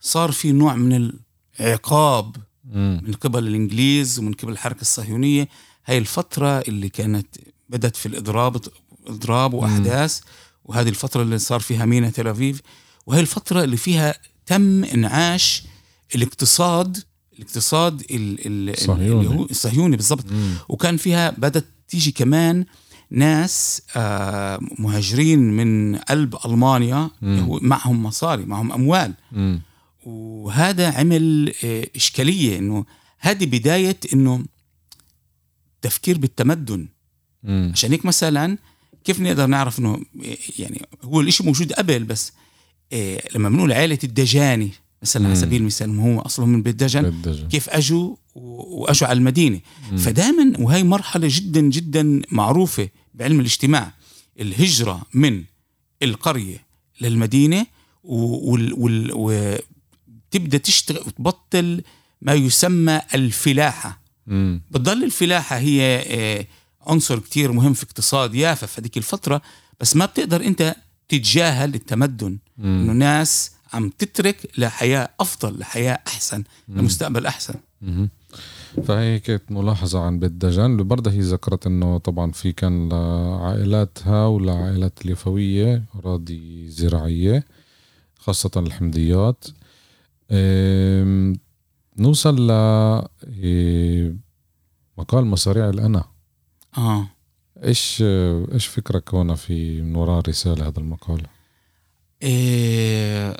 صار 0.00 0.32
في 0.32 0.52
نوع 0.52 0.74
من 0.74 1.10
العقاب 1.60 2.36
مم. 2.64 3.00
من 3.06 3.12
قبل 3.12 3.46
الإنجليز 3.46 4.18
ومن 4.18 4.32
قبل 4.32 4.52
الحركة 4.52 4.80
الصهيونية 4.80 5.48
هاي 5.86 5.98
الفترة 5.98 6.58
اللي 6.60 6.88
كانت 6.88 7.26
بدت 7.68 7.96
في 7.96 8.06
الاضراب 8.06 8.60
إضراب 9.06 9.54
وأحداث 9.54 10.20
وهذه 10.64 10.88
الفترة 10.88 11.22
اللي 11.22 11.38
صار 11.38 11.60
فيها 11.60 11.84
مينا 11.84 12.10
تل 12.10 12.28
ابيب 12.28 12.56
وهي 13.06 13.20
الفترة 13.20 13.64
اللي 13.64 13.76
فيها 13.76 14.14
تم 14.46 14.84
إنعاش 14.84 15.62
الاقتصاد 16.14 16.98
الاقتصاد 17.38 18.00
ال- 18.00 18.46
ال- 18.46 18.70
الصهيوني. 18.70 19.46
الصهيوني 19.50 19.96
بالضبط. 19.96 20.24
وكان 20.68 20.96
فيها 20.96 21.30
بدت 21.30 21.64
تيجي 21.88 22.10
كمان 22.12 22.64
ناس 23.14 23.82
آه، 23.96 24.58
مهاجرين 24.78 25.38
من 25.38 25.96
قلب 25.96 26.36
ألمانيا 26.46 27.10
مم. 27.22 27.58
معهم 27.62 28.02
مصاري 28.02 28.44
معهم 28.44 28.72
أموال 28.72 29.14
مم. 29.32 29.60
وهذا 30.06 30.90
عمل 30.90 31.52
آه، 31.64 31.86
إشكالية 31.96 32.58
إنه 32.58 32.84
هذه 33.18 33.46
بداية 33.46 33.96
إنه 34.12 34.44
تفكير 35.82 36.18
بالتمدن 36.18 36.88
مم. 37.42 37.70
عشان 37.72 37.90
هيك 37.90 38.04
مثلا 38.04 38.58
كيف 39.04 39.20
نقدر 39.20 39.46
نعرف 39.46 39.80
آه، 40.24 40.36
يعني 40.58 40.82
هو 41.04 41.20
الإشي 41.20 41.42
موجود 41.44 41.72
قبل 41.72 42.04
بس 42.04 42.32
آه، 42.92 43.22
لما 43.34 43.48
بنقول 43.48 43.72
عائلة 43.72 43.98
الدجاني 44.04 44.70
مثلا 45.02 45.28
على. 45.28 45.34
سبيل 45.34 45.60
المثال 45.60 45.98
هو 45.98 46.20
أصلهم 46.20 46.48
من 46.48 46.62
بيت 46.62 46.74
دجن 46.74 47.12
كيف 47.50 47.68
أجوا 47.70 48.16
و- 48.34 48.82
وأجوا 48.82 49.08
على 49.08 49.16
المدينة 49.18 49.60
مم. 49.90 49.96
فدائما 49.96 50.52
وهي 50.58 50.82
مرحلة 50.84 51.28
جدا 51.30 51.60
جدا 51.60 52.22
معروفة 52.30 52.88
بعلم 53.14 53.40
الاجتماع 53.40 53.92
الهجرة 54.40 55.02
من 55.14 55.44
القرية 56.02 56.64
للمدينة 57.00 57.66
وتبدأ 59.12 60.58
تشتغل 60.58 60.98
وتبطل 60.98 61.82
ما 62.22 62.32
يسمى 62.32 63.00
الفلاحة 63.14 64.00
مم. 64.26 64.60
بتضل 64.70 65.04
الفلاحة 65.04 65.58
هي 65.58 66.04
آه، 66.08 66.46
عنصر 66.86 67.18
كتير 67.18 67.52
مهم 67.52 67.72
في 67.72 67.82
اقتصاد 67.84 68.34
يافا 68.34 68.66
في 68.66 68.80
هذيك 68.80 68.96
الفترة 68.96 69.42
بس 69.80 69.96
ما 69.96 70.06
بتقدر 70.06 70.44
أنت 70.44 70.76
تتجاهل 71.08 71.74
التمدن 71.74 72.38
إنه 72.58 72.92
مم. 72.92 72.98
ناس 72.98 73.50
عم 73.72 73.88
تترك 73.88 74.50
لحياة 74.58 75.08
أفضل 75.20 75.58
لحياة 75.58 75.98
أحسن 76.06 76.44
لمستقبل 76.68 77.26
أحسن 77.26 77.54
مهم. 77.82 78.08
فهي 78.82 79.20
كانت 79.20 79.52
ملاحظة 79.52 80.00
عن 80.00 80.18
بيت 80.18 80.32
دجن 80.32 80.76
برضه 80.76 81.10
هي 81.10 81.20
ذكرت 81.20 81.66
إنه 81.66 81.98
طبعا 81.98 82.30
في 82.32 82.52
كان 82.52 82.88
لعائلاتها 82.88 84.26
ولعائلات 84.26 85.04
اليفوية 85.04 85.84
أراضي 85.94 86.68
زراعية 86.68 87.44
خاصة 88.18 88.50
الحمديات 88.56 89.44
أم، 90.30 91.38
نوصل 91.98 92.46
ل 92.46 92.50
إيه، 93.24 94.16
مقال 94.98 95.24
مصاريع 95.26 95.68
الأنا 95.70 96.04
آه 96.78 97.06
إيش 97.64 98.02
إيش 98.52 98.66
فكرك 98.66 99.14
هنا 99.14 99.34
في 99.34 99.82
من 99.82 99.96
وراء 99.96 100.28
رسالة 100.28 100.68
هذا 100.68 100.78
المقال؟ 100.78 101.22
إيه 102.22 103.36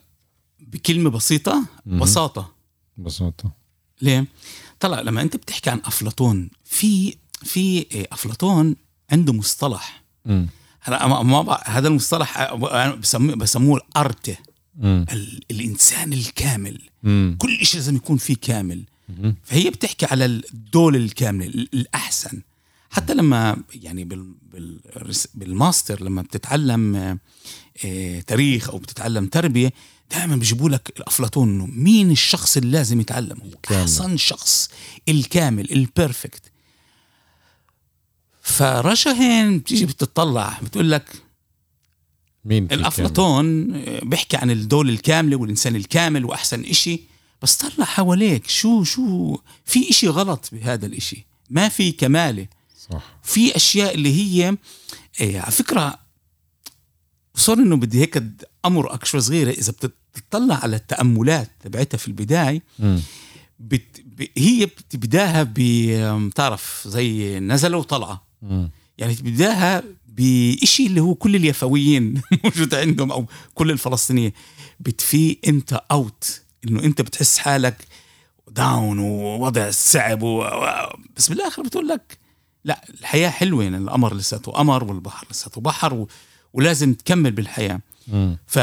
بكلمة 0.61 1.11
بسيطة. 1.11 1.65
بساطة 1.87 2.53
ببساطة 2.97 3.51
ليه؟ 4.03 4.27
طلع 4.81 5.01
لما 5.01 5.23
انت 5.23 5.37
بتحكي 5.37 5.71
عن 5.71 5.81
أفلاطون 5.85 6.51
في 6.65 7.15
في 7.43 7.61
إيه، 7.79 8.07
أفلاطون 8.13 8.77
عنده 9.13 9.33
مصطلح 9.33 10.03
مم. 10.25 10.47
هلا 10.81 11.23
ما 11.23 11.59
هذا 11.65 11.89
المصطلح 11.89 12.39
أنا 12.39 12.95
بسميه 12.95 13.35
بسموه 13.35 13.77
الارته 13.89 14.37
مم. 14.77 15.07
ال- 15.13 15.41
الإنسان 15.51 16.13
الكامل 16.13 16.81
مم. 17.03 17.37
كل 17.39 17.67
شيء 17.67 17.81
لازم 17.81 17.97
يكون 17.97 18.17
فيه 18.17 18.37
كامل 18.41 18.85
مهم. 19.09 19.37
فهي 19.45 19.71
بتحكي 19.71 20.07
على 20.07 20.25
الدول 20.25 20.97
الكاملة 20.97 21.47
ال- 21.47 21.69
الأحسن 21.75 22.43
حتى 22.91 23.15
لما 23.15 23.57
يعني 23.75 24.05
بال 24.05 24.35
بال 24.53 24.81
بالماستر 25.35 26.03
لما 26.03 26.23
بتتعلم 26.23 26.97
آه، 26.97 27.19
آه، 27.85 28.21
تاريخ 28.21 28.71
أو 28.71 28.79
بتتعلم 28.79 29.27
تربية 29.27 29.73
دائما 30.15 30.37
بيجيبوا 30.37 30.69
لك 30.69 30.93
الأفلاطون 30.97 31.49
إنه 31.49 31.67
مين 31.67 32.11
الشخص 32.11 32.57
اللي 32.57 32.71
لازم 32.71 33.01
يتعلمه 33.01 33.45
الكامل. 33.45 33.81
أحسن 33.81 34.17
شخص 34.17 34.71
الكامل 35.09 35.73
ال 35.73 35.82
perfect 35.82 36.43
فرشا 38.43 39.11
هين 39.13 39.59
بتيجي 39.59 39.87
بتطلع 39.87 40.59
بتقول 40.63 40.91
لك 40.91 41.23
مين 42.45 42.65
الأفلاطون 42.73 43.73
بيحكي 44.01 44.37
عن 44.37 44.51
الدولة 44.51 44.93
الكاملة 44.93 45.37
والإنسان 45.37 45.77
الكامل 45.77 46.25
وأحسن 46.25 46.65
إشي 46.65 47.01
بس 47.43 47.57
طلع 47.57 47.85
حواليك 47.85 48.49
شو 48.49 48.85
شو 48.85 49.39
في 49.65 49.91
إشي 49.91 50.09
غلط 50.09 50.49
بهذا 50.53 50.87
الإشي؟ 50.87 51.27
ما 51.51 51.69
في 51.69 51.93
كمالة. 51.93 52.47
صح. 52.91 53.03
في 53.23 53.57
أشياء 53.57 53.95
اللي 53.95 54.15
هي 54.15 54.57
إيه 55.21 55.41
على 55.41 55.51
فكرة 55.53 55.99
صار 57.35 57.59
إنه 57.59 57.77
بدي 57.77 58.01
هيك 58.01 58.23
أمر 58.65 58.99
شوي 59.05 59.21
صغيرة 59.21 59.51
إذا 59.51 59.73
بتطلع 60.15 60.55
على 60.55 60.77
التأملات 60.77 61.51
تبعتها 61.65 61.99
في 61.99 62.09
البداية 62.09 62.63
مم. 62.79 63.01
بت 63.61 64.01
ب- 64.19 64.27
هي 64.39 64.67
بتبداها 64.67 65.47
بتعرف 65.55 66.85
زي 66.89 67.41
نزلة 67.41 67.77
وطلعة 67.77 68.25
مم. 68.43 68.71
يعني 68.99 69.15
بداها 69.15 69.83
بشيء 70.09 70.87
اللي 70.87 71.01
هو 71.01 71.15
كل 71.15 71.37
اليافويين 71.37 72.23
موجود 72.45 72.75
عندهم 72.75 73.13
أو 73.13 73.27
كل 73.55 73.71
الفلسطينيين 73.71 74.33
بتفي 74.81 75.39
أنت 75.49 75.81
out 75.91 76.41
إنه 76.69 76.85
أنت 76.85 77.01
بتحس 77.03 77.39
حالك 77.39 77.87
down 78.51 78.99
ووضع 78.99 79.71
صعب 79.71 80.23
و... 80.23 80.43
و- 80.43 80.97
بس 81.17 81.29
بالآخر 81.29 81.63
بتقول 81.63 81.89
لك 81.89 82.19
لا 82.65 82.85
الحياة 83.01 83.31
حلوة 83.31 83.65
يعني 83.65 83.77
القمر 83.77 84.15
لساته 84.15 84.53
قمر 84.53 84.85
والبحر 84.85 85.27
لساته 85.31 85.61
بحر 85.61 85.95
و... 85.95 86.09
ولازم 86.53 86.95
تكمل 86.95 87.31
بالحياة. 87.31 87.81
ف 88.47 88.59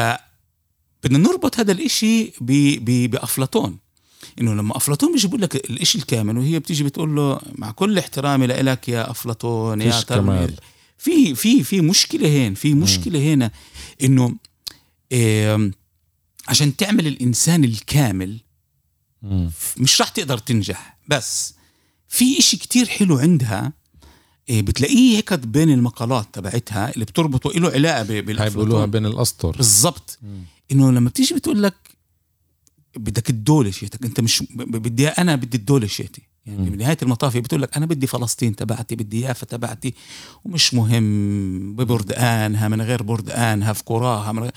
بدنا 1.04 1.18
نربط 1.18 1.58
هذا 1.58 1.72
الإشي 1.72 2.24
ب... 2.24 2.52
ب... 2.84 3.10
بأفلاطون. 3.10 3.78
إنه 4.40 4.54
لما 4.54 4.76
أفلاطون 4.76 5.12
بيجي 5.12 5.26
بيقول 5.26 5.42
لك 5.42 5.56
الإشي 5.70 5.98
الكامل 5.98 6.38
وهي 6.38 6.58
بتيجي 6.58 6.84
بتقول 6.84 7.16
له 7.16 7.40
مع 7.54 7.70
كل 7.70 7.98
احترامي 7.98 8.46
لك 8.46 8.88
يا 8.88 9.10
أفلاطون 9.10 9.80
يا 9.80 10.00
كمال. 10.00 10.54
في 10.98 11.34
في 11.34 11.64
في 11.64 11.80
مشكلة 11.80 12.28
هين 12.28 12.54
في 12.54 12.74
مشكلة 12.74 13.34
هنا 13.34 13.50
إنه 14.02 14.34
آم، 15.12 15.72
عشان 16.48 16.76
تعمل 16.76 17.06
الإنسان 17.06 17.64
الكامل. 17.64 18.40
مش 19.76 20.00
راح 20.00 20.08
تقدر 20.08 20.38
تنجح. 20.38 20.98
بس 21.08 21.54
في 22.08 22.38
إشي 22.38 22.56
كتير 22.56 22.86
حلو 22.86 23.18
عندها 23.18 23.72
إيه، 24.48 24.62
بتلاقيه 24.62 25.16
هيك 25.16 25.34
بين 25.34 25.70
المقالات 25.70 26.26
تبعتها 26.32 26.94
اللي 26.94 27.04
بتربطه 27.04 27.50
له 27.50 27.70
علاقة 27.70 28.02
بالأفلاطون. 28.02 28.64
بيقولوها 28.64 28.86
بين 28.86 29.06
الأسطر. 29.06 29.56
بالضبط. 29.56 30.18
مم. 30.22 30.44
إنه 30.72 30.92
لما 30.92 31.08
بتيجي 31.08 31.34
بتقول 31.34 31.62
لك 31.62 31.74
بدك 32.96 33.30
الدولة 33.30 33.70
شيتك 33.70 34.04
أنت 34.04 34.20
مش 34.20 34.42
بدي 34.56 35.08
أنا 35.08 35.36
بدي 35.36 35.56
الدولة 35.56 35.86
شيتي. 35.86 36.22
يعني. 36.46 36.70
بنهايه 36.70 36.96
المطاف 37.02 37.36
بتقول 37.36 37.62
لك 37.62 37.76
أنا 37.76 37.86
بدي 37.86 38.06
فلسطين 38.06 38.56
تبعتي 38.56 38.96
بدي 38.96 39.20
يافا 39.20 39.46
تبعتي 39.46 39.94
ومش 40.44 40.74
مهم 40.74 41.76
ببردقانها 41.76 42.68
من 42.68 42.82
غير 42.82 43.02
بردقانها 43.02 43.72
في 43.72 43.82
قراها 43.86 44.32
من 44.32 44.42
غير. 44.42 44.52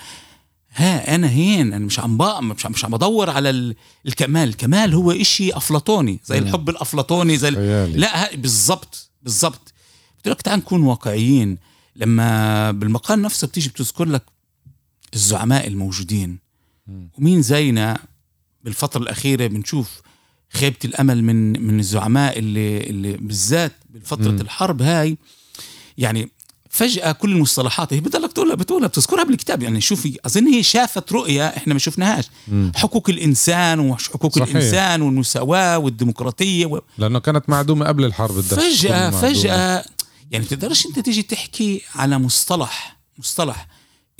ها 0.76 1.16
أنا 1.16 1.30
هين 1.30 1.74
أنا 1.74 1.86
مش 1.86 2.00
عم 2.00 2.18
مش 2.50 2.66
عم 2.66 2.72
مش 2.72 2.86
عم 2.86 2.92
بدور 2.92 3.30
على 3.30 3.50
ال- 3.50 3.76
الكمال. 4.06 4.50
الكمال 4.50 4.94
هو 4.94 5.12
إشي 5.12 5.54
أفلاطوني 5.58 6.20
زي. 6.26 6.38
الحب 6.38 6.70
الأفلاطوني 6.70 7.38
زي 7.38 7.48
ال- 7.48 8.00
لا 8.00 8.36
بالضبط 8.36 9.10
بالضبط. 9.24 9.74
قلت 10.18 10.28
لك 10.28 10.42
تعال 10.42 10.60
نكون 10.60 10.84
واقعيين. 10.84 11.58
لما 11.96 12.72
بالمقال 12.72 13.22
نفسه 13.22 13.48
بتيجي 13.48 13.70
بتذكر 13.70 14.06
لك 14.06 14.24
الزعماء 15.16 15.68
الموجودين. 15.68 16.40
ومين 17.18 17.42
زينا 17.42 17.98
بالفترة 18.64 19.01
الأخيرة 19.01 19.48
بنشوف 19.48 20.01
خيبة 20.54 20.75
الأمل 20.86 21.24
من 21.24 21.62
من 21.68 21.80
الزعماء 21.80 22.40
اللي 22.40 22.78
اللي 22.78 23.18
بالذات 23.18 23.72
بفترة. 23.90 24.42
الحرب 24.42 24.82
هاي 24.82 25.18
يعني 25.98 26.30
فجأة 26.70 27.12
كل 27.12 27.32
المصطلحات 27.32 27.94
هي 27.94 28.00
بتضلك 28.00 28.34
تقولها 28.34 28.56
بتقولها 28.56 28.88
بتذكرها 28.88 29.24
بالكتاب 29.24 29.64
يعني 29.64 29.82
شوفي 29.82 30.18
أظن 30.25 30.48
هي 30.48 30.64
شافت 30.64 31.12
رؤية 31.12 31.48
إحنا 31.48 31.74
ما 31.74 31.80
شفناهاش 31.80 32.25
مم. 32.48 32.72
حقوق 32.75 33.10
الإنسان 33.10 33.80
وحقوق 33.80 34.36
صحيح. 34.40 34.56
الإنسان 34.56 35.01
والمساواة 35.01 35.78
والديمقراطية 35.78 36.66
و... 36.66 36.82
لأنه 36.98 37.20
كانت 37.20 37.50
معدومة 37.50 37.86
قبل 37.86 38.06
الحرب 38.06 38.42
فجأة 38.42 39.10
معدومة. 39.10 39.22
فجأة 39.22 39.86
يعني 40.32 40.46
بتقدرش 40.46 40.86
أنت 40.86 41.00
تيجي 41.00 41.22
تحكي 41.22 41.82
على 41.96 42.20
مصطلح 42.20 42.98
مصطلح 43.18 43.68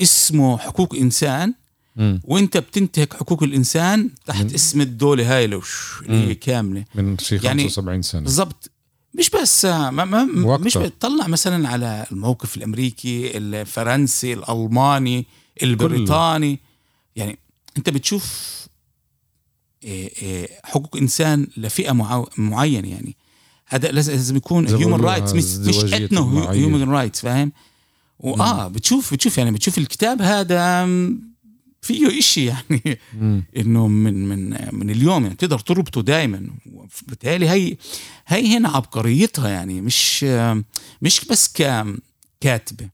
اسمه 0.02 0.58
حقوق 0.58 0.94
إنسان 0.94 1.54
مم. 1.96 2.20
وإنت 2.24 2.56
بتنتهك 2.56 3.14
حقوق 3.14 3.42
الإنسان 3.42 4.10
تحت 4.26 4.44
من- 4.44 4.54
اسم 4.54 4.80
الدولة 4.80 5.36
هاي 5.36 5.46
لوش 5.46 5.92
اللي 6.02 6.28
هي 6.28 6.34
كاملة. 6.34 6.84
من 6.94 7.18
شي 7.18 7.36
يعني 7.36 7.62
75 7.62 8.02
سنة. 8.02 8.20
بالضبط. 8.22 8.70
مش 9.18 9.30
بس 9.30 9.64
ما 9.64 9.90
ما 9.90 10.28
وقتها. 10.46 10.64
مش 10.64 10.78
بتطلع 10.78 11.26
مثلا 11.26 11.68
على 11.68 12.06
الموقف 12.12 12.56
الأمريكي 12.56 13.36
الفرنسي 13.38 14.32
الألماني 14.32 15.26
البريطاني. 15.62 16.58
يعني 17.16 17.38
أنت 17.78 17.90
بتشوف 17.90 18.56
إيه 19.84 20.12
إيه 20.22 20.48
حقوق 20.64 20.96
إنسان 20.96 21.46
لفئة 21.56 21.92
معو- 21.92 22.28
معينة 22.38 22.88
يعني. 22.88 23.16
هذا 23.66 23.88
لازم 23.90 24.36
يكون 24.36 24.64
ما 24.64 24.78
human 24.78 25.00
rights 25.00 25.32
مش 25.32 25.44
مش 25.44 25.84
اثنو. 25.94 26.48
human 26.48 26.88
rights 26.90 27.20
فاهم؟ 27.20 27.52
واه 28.18 28.68
بتشوف 28.68 29.14
بتشوف 29.14 29.38
يعني 29.38 29.50
بتشوف 29.50 29.78
الكتاب 29.78 30.22
هذا 30.22 30.86
فيه 31.82 32.18
إشي 32.18 32.44
يعني. 32.44 32.98
إنه 33.60 33.88
من 33.88 34.28
من 34.28 34.58
من 34.72 34.90
اليوم 34.90 35.22
يعني 35.22 35.34
تقدر 35.36 35.58
تربطه 35.58 36.02
دائما 36.02 36.50
بالتالي 37.08 37.48
هي 37.48 37.76
هي 38.26 38.56
هنا 38.56 38.68
عبقريتها 38.68 39.48
يعني 39.48 39.80
مش 39.80 40.24
مش 41.02 41.24
بس 41.24 41.52
ككاتبه. 41.52 42.90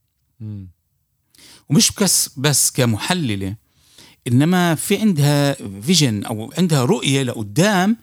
ومش 1.68 1.92
بس 2.00 2.30
بس 2.36 2.70
كمحللة 2.70 3.56
إنما 4.26 4.74
في 4.74 4.96
عندها 4.96 5.56
فيجن 5.80 6.24
أو 6.24 6.52
عندها 6.58 6.84
رؤية 6.84 7.22
لقدام 7.22 7.96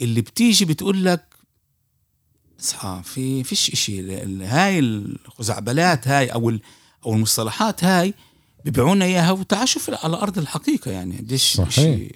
اللي 0.00 0.20
بتيجي 0.20 0.64
بتقول 0.64 1.04
لك 1.04 1.29
اصحى 2.60 3.00
في 3.04 3.44
فيش 3.44 3.88
ال- 3.90 4.42
هاي 4.42 4.78
الخزعبلات 4.78 6.08
هاي 6.08 6.26
أو 6.28 6.48
ال- 6.50 6.60
أو 7.06 7.14
المصطلحات 7.14 7.84
هاي 7.84 8.14
بيبيعونا 8.64 9.04
إياها 9.04 9.32
وتعال 9.32 9.68
شوف 9.68 9.90
على 10.04 10.16
أرض 10.16 10.38
الحقيقة 10.38 10.90
يعني. 10.90 11.16
قديش 11.16 11.54
صحيح. 11.56 11.70
شيء 11.70 12.14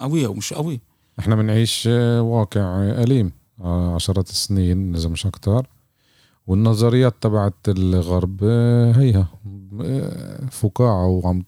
قوي 0.00 0.26
أو 0.26 0.34
مش 0.34 0.52
قوي. 0.52 0.80
إحنا 1.18 1.36
بنعيش 1.36 1.88
آه، 1.92 2.22
واقع 2.22 2.60
آه، 2.60 3.02
أليم. 3.04 3.32
آه، 3.60 3.94
عشرات 3.94 4.30
السنين 4.30 4.94
إذا 4.94 5.08
مش 5.08 5.26
أكتر. 5.26 5.66
والنظريات 6.46 7.14
تبعت 7.20 7.54
الغرب 7.68 8.40
آه، 8.42 8.92
هيها. 8.92 9.28
آه، 9.80 10.46
فقاعة 10.50 11.06
وعم 11.06 11.44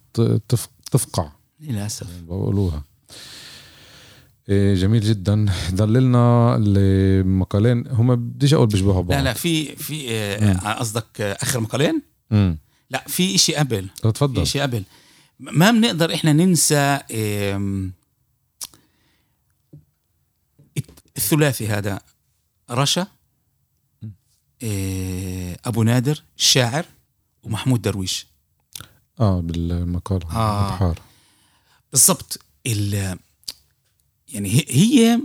تفقع. 0.91 1.29
للأسف. 1.61 2.07
بقولوها. 2.23 2.85
جميل 4.51 5.01
جدا. 5.01 5.47
دللنا 5.71 6.57
المقالين 6.57 7.87
هم 7.87 8.17
بديش 8.17 8.55
أقول 8.55 8.67
بيشبهوا 8.67 9.03
بعض. 9.03 9.19
لا 9.19 9.25
لا 9.25 9.33
في 9.33 9.77
في 9.77 10.11
آه، 10.11 10.73
قصدك 10.73 11.21
آخر 11.21 11.61
مقالين؟ 11.61 12.03
امم 12.33 12.59
لا 12.91 13.05
في 13.09 13.35
إشي 13.35 13.55
قبل. 13.55 13.89
في 14.03 14.13
تفضل. 14.13 14.43
إشي 14.43 14.61
قبل. 14.61 14.85
ما 15.41 15.71
بنقدر 15.71 16.15
إحنا 16.15 16.33
ننسى 16.33 16.99
الثلاثي 21.17 21.69
هذا 21.69 22.01
رشا 22.71 23.07
آه، 24.63 25.59
أبو 25.65 25.83
نادر 25.83 26.23
الشاعر 26.39 26.85
ومحمود 27.43 27.83
درويش. 27.83 28.27
آه 29.21 29.41
بالمقال. 29.41 30.21
آه. 30.31 30.95
بالضبط. 31.93 32.41
ال 32.67 33.19
يعني 34.29 34.65
هي- 34.69 35.21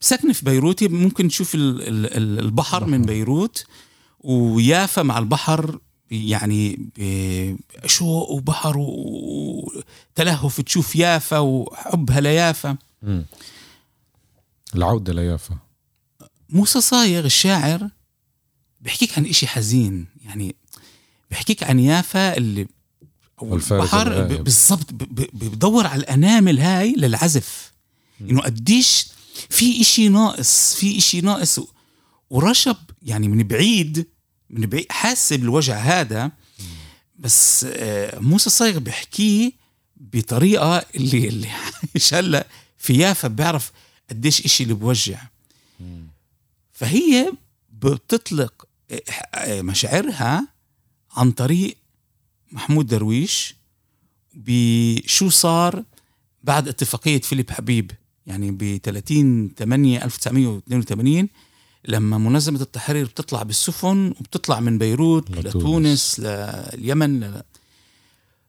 ساكنة 0.00 0.32
في 0.32 0.44
بيروت 0.44 0.84
ممكن 0.84 1.28
تشوف 1.28 1.54
ال- 1.54 1.82
ال- 1.88 2.16
ال- 2.16 2.38
البحر 2.38 2.84
من 2.84 3.02
بيروت 3.02 3.64
ويافا 4.20 5.02
مع 5.02 5.18
البحر 5.18 5.78
يعني 6.10 6.88
شوق 7.86 8.30
وبحر 8.30 8.74
وتلهف 8.78 10.60
تشوف 10.60 10.96
يافا 10.96 11.38
وحبها 11.38 12.20
ليافا. 12.20 12.76
مم. 13.02 13.26
العودة 14.74 15.12
ليافا. 15.12 15.56
موسى 16.50 16.80
صايغ 16.80 17.24
الشاعر 17.24 17.88
بيحكيك 18.80 19.18
عن 19.18 19.26
إشي 19.26 19.46
حزين 19.46 20.06
يعني 20.24 20.56
بيحكيك 21.30 21.62
عن 21.62 21.78
يافا 21.78 22.36
اللي 22.36 22.66
أو 23.42 23.54
البحر 23.54 24.08
بالضبط 24.42 24.86
بدور 25.32 25.86
على 25.86 26.00
الأنامل 26.00 26.58
هاي 26.60 26.92
للعزف. 26.96 27.72
إنه 28.20 28.40
قديش 28.40 29.06
في 29.50 29.80
إشي 29.80 30.08
ناقص 30.08 30.74
في 30.74 30.98
إشي 30.98 31.20
ناقص. 31.20 31.60
ورشب 32.30 32.76
يعني 33.02 33.28
من 33.28 33.42
بعيد 33.42 34.06
من 34.50 34.66
بعيد 34.66 34.86
حاسس 34.90 35.32
بالوجع 35.32 35.76
هذا. 35.78 36.32
بس 37.18 37.66
آه، 37.68 38.18
موسى 38.18 38.50
صايغ 38.50 38.78
بيحكيه 38.78 39.52
بطريقة 39.96 40.78
اللي 40.94 41.28
اللي 41.28 41.48
هلا 42.12 42.46
في 42.78 42.94
يافا 42.94 43.28
بيعرف 43.28 43.72
قديش 44.10 44.44
إشي 44.44 44.62
اللي 44.62 44.74
بوجع. 44.74 45.22
فهي 46.72 47.32
بتطلق 47.72 48.68
آه، 49.34 49.62
مشاعرها 49.62 50.48
عن 51.12 51.30
طريق 51.30 51.76
محمود 52.52 52.86
درويش 52.86 53.54
بشو 54.34 55.28
صار 55.30 55.84
بعد 56.44 56.68
اتفاقية 56.68 57.20
فيليب 57.20 57.50
حبيب. 57.50 57.90
يعني 58.28 58.50
ب 58.50 58.80
30 58.82 59.50
8 59.58 60.04
1982 60.04 61.28
لما 61.84 62.18
منظمة 62.18 62.60
التحرير 62.60 63.04
بتطلع 63.04 63.42
بالسفن 63.42 64.14
وبتطلع 64.20 64.60
من 64.60 64.78
بيروت 64.78 65.30
لتونس, 65.30 65.56
لتونس 65.56 66.20
لليمن 66.20 67.20
ل... 67.20 67.42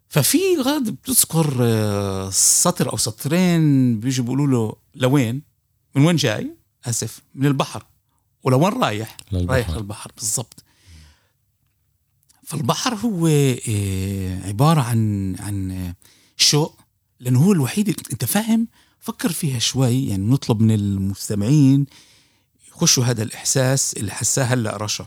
ففي 0.09 0.37
غاد 0.61 0.89
بتذكر 0.89 1.57
آه، 1.61 2.29
سطر 2.29 2.91
أو 2.91 2.97
سطرين 2.97 3.99
بيجوا 3.99 4.25
بيقولوا 4.25 4.47
له 4.47 4.75
لوين؟ 4.95 5.41
من 5.95 6.05
وين 6.05 6.15
جاي؟ 6.15 6.55
آسف 6.85 7.21
من 7.35 7.45
البحر 7.45 7.85
ولوين 8.43 8.73
رايح؟ 8.73 9.17
للبحر. 9.31 9.53
رايح 9.53 9.69
للبحر 9.69 10.11
بالضبط 10.17 10.63
فالبحر 12.43 12.95
هو 12.95 13.27
آه، 13.27 14.47
عبارة 14.47 14.81
عن 14.81 15.35
عن 15.39 15.93
شوق 16.37 16.79
لأنه 17.19 17.43
هو 17.43 17.51
الوحيد 17.51 17.89
أنت 18.11 18.25
فاهم 18.25 18.67
فكر 18.99 19.31
فيها 19.31 19.59
شوي 19.59 20.07
يعني 20.07 20.25
نطلب 20.25 20.61
من 20.61 20.71
المستمعين 20.71 21.85
يخشوا 22.67 23.05
هذا 23.05 23.23
الإحساس 23.23 23.93
اللي 23.93 24.11
حساه 24.11 24.43
هلأ 24.43 24.77
رشا. 24.77 25.05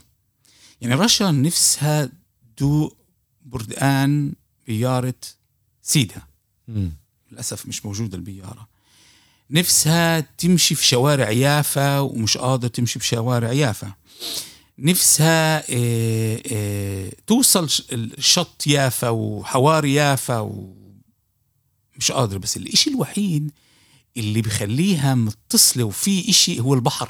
يعني 0.81 0.94
رشا 0.94 1.24
نفسها 1.24 2.09
دوق 2.59 2.96
بردقان 3.44 4.33
بيارة 4.66 5.14
سيدا. 5.83 6.22
للأسف 7.33 7.66
مش 7.66 7.87
موجودة 7.87 8.16
البيارة. 8.16 8.68
نفسها 9.50 10.20
تمشي 10.20 10.74
في 10.74 10.87
شوارع 10.87 11.31
يافا 11.31 11.98
ومش 11.98 12.38
قادرة 12.38 12.68
تمشي 12.68 12.98
في 12.98 13.07
شوارع 13.07 13.52
يافا. 13.52 13.92
نفسها 14.78 15.64
آه 15.70 16.42
آه 16.52 17.12
توصل 17.26 17.68
شط 18.18 18.66
يافا 18.66 19.09
وحوار 19.09 19.85
يافا 19.85 20.38
ومش 20.38 22.12
قادرة 22.12 22.38
بس 22.38 22.57
الإشي 22.57 22.90
الوحيد 22.90 23.50
اللي 24.16 24.42
بخليها 24.42 25.14
متصلة 25.14 25.85
وفي 25.85 26.31
إشي 26.31 26.61
هو 26.61 26.75
البحر 26.75 27.09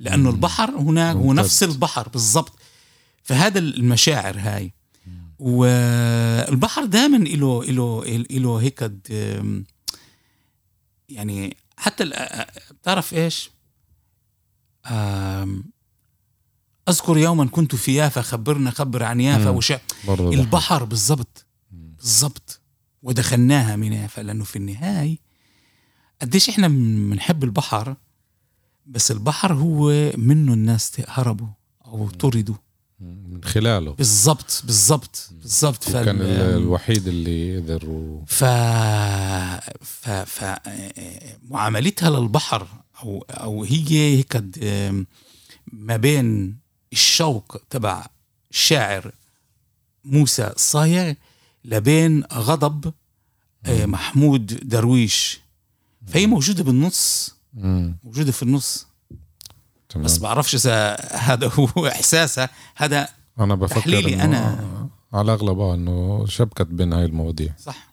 لأنه 0.00 0.30
البحر 0.30 0.70
هناك 0.70 1.16
هو 1.16 1.32
نفس 1.32 1.62
البحر 1.62 2.08
بالضبط. 2.08 2.58
فهذا 3.22 3.58
المشاعر 3.58 4.38
هاي. 4.38 4.72
والبحر 5.38 6.84
دائما 6.84 7.16
له 7.16 7.64
له 7.64 8.04
له 8.30 8.56
هيك 8.56 8.92
يعني 11.08 11.56
حتى 11.76 12.04
بتعرف 12.70 13.14
إيش؟ 13.14 13.50
أذكر 16.88 17.18
يوما 17.18 17.46
كنت 17.46 17.74
في 17.74 17.94
يافا 17.94 18.22
خبرنا 18.22 18.70
خبر 18.70 19.02
عن 19.02 19.20
يافا 19.20 19.50
وش 19.50 19.72
البحر 20.08 20.84
بالضبط 20.84 21.46
بالضبط. 21.70 22.60
ودخلناها 23.02 23.76
من 23.76 23.92
يافا 23.92 24.20
لأنه 24.20 24.44
في 24.44 24.56
النهاية 24.56 25.27
قديش 26.20 26.48
إحنا 26.48 26.68
بنحب 26.68 27.44
البحر 27.44 27.96
بس 28.86 29.10
البحر 29.10 29.52
هو 29.52 30.12
منه 30.16 30.52
الناس 30.52 30.92
هربوا 31.08 31.48
أو 31.86 32.10
طردوا. 32.10 32.54
من 33.00 33.44
خلاله. 33.44 33.92
بالضبط 33.92 34.62
بالضبط 34.64 35.30
بالضبط. 35.32 35.90
كان 35.90 36.20
الوحيد 36.20 37.08
اللي 37.08 37.56
قدر 37.56 38.08
ف 38.26 38.44
ف 39.84 40.10
ف 40.10 40.58
معاملتها 41.50 42.10
للبحر 42.10 42.66
أو 43.02 43.24
أو 43.30 43.64
هي 43.64 44.16
هيك 44.16 44.44
ما 45.72 45.96
بين 45.96 46.58
الشوق 46.92 47.56
تبع 47.70 48.06
الشاعر 48.50 49.12
موسى 50.04 50.46
الصايغ 50.46 51.14
لبين 51.64 52.24
غضب 52.24 52.92
محمود 53.68 54.46
درويش. 54.46 55.40
فهي 56.06 56.26
موجودة 56.26 56.64
بالنص. 56.64 57.34
موجودة 58.04 58.32
في 58.32 58.42
النص. 58.42 58.86
تمام. 59.88 60.04
بس 60.04 60.18
بعرفش 60.18 60.54
إذا 60.54 60.94
هذا 61.12 61.48
هو 61.48 61.86
إحساسها. 61.86 62.48
هذا 62.76 63.08
أنا 63.40 63.54
بفكر 63.54 63.80
تحليلي 63.80 64.22
أنا. 64.22 64.68
على 65.12 65.24
الأغلب 65.24 65.60
آه 65.60 65.74
إنه 65.74 66.26
شبكت 66.26 66.66
بين 66.66 66.92
هاي 66.92 67.04
المواضيع. 67.04 67.54
صح. 67.58 67.88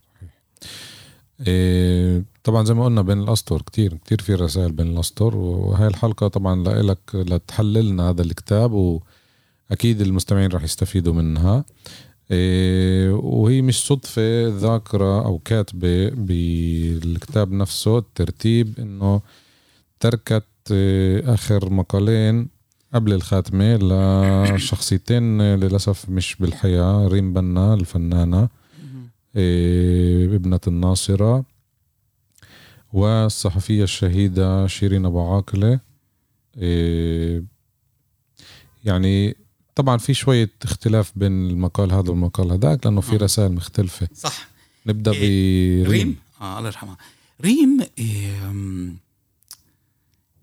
إيه 1.47 2.23
طبعا 2.43 2.65
زي 2.65 2.73
ما 2.73 2.85
قلنا 2.85 3.01
بين 3.01 3.19
الأسطر 3.19 3.61
كتير 3.61 3.97
كتير 3.97 4.21
في 4.21 4.33
رسائل 4.33 4.71
بين 4.71 4.87
الأسطر 4.87 5.35
وهي 5.35 5.87
الحلقة 5.87 6.27
طبعا 6.27 6.63
لك 6.81 6.99
لتحللنا 7.13 8.09
هذا 8.09 8.21
الكتاب 8.21 8.71
وأكيد 8.71 10.01
المستمعين 10.01 10.51
راح 10.51 10.63
يستفيدوا 10.63 11.13
منها. 11.13 11.55
إيه 11.55 11.65
وهي 12.31 13.61
مش 13.61 13.85
صدفة 13.87 14.47
ذاكرة 14.47 15.25
أو 15.25 15.37
كاتبة 15.45 16.09
بالكتاب 16.09 17.51
نفسه 17.51 17.97
الترتيب 17.97 18.79
إنه 18.79 19.21
تركت 19.99 20.43
إيه 20.71 21.33
آخر 21.33 21.69
مقالين 21.69 22.47
قبل 22.93 23.13
الخاتمة 23.13 23.75
لشخصيتين 23.75 25.41
للأسف 25.41 26.09
مش 26.09 26.35
بالحياة 26.39 27.07
ريم 27.07 27.33
بنا 27.33 27.73
الفنانة 27.73 28.49
إيه 29.35 30.35
ابنة 30.35 30.59
الناصرة 30.67 31.45
والصحفية 32.93 33.83
الشهيدة 33.83 34.67
شيرين 34.67 35.05
أبو 35.05 35.33
عاقلة 35.35 35.79
إيه 36.57 37.43
يعني 38.85 39.35
طبعا 39.75 39.97
في 39.97 40.13
شوية 40.13 40.51
اختلاف 40.63 41.11
بين 41.15 41.49
المقال 41.49 41.91
هذا 41.91 42.09
والمقال 42.09 42.51
هذاك 42.51 42.85
لأنه 42.85 43.01
في 43.01 43.15
رسائل 43.17 43.51
مختلفة. 43.51 44.07
صح. 44.15 44.47
نبدأ 44.85 45.11
إيه 45.11 45.83
بريم. 45.83 45.91
ريم؟ 45.91 46.15
آه 46.41 46.57
الله 46.57 46.69
يرحمها. 46.69 46.97
ريم 47.41 47.79
إيه 47.97 48.53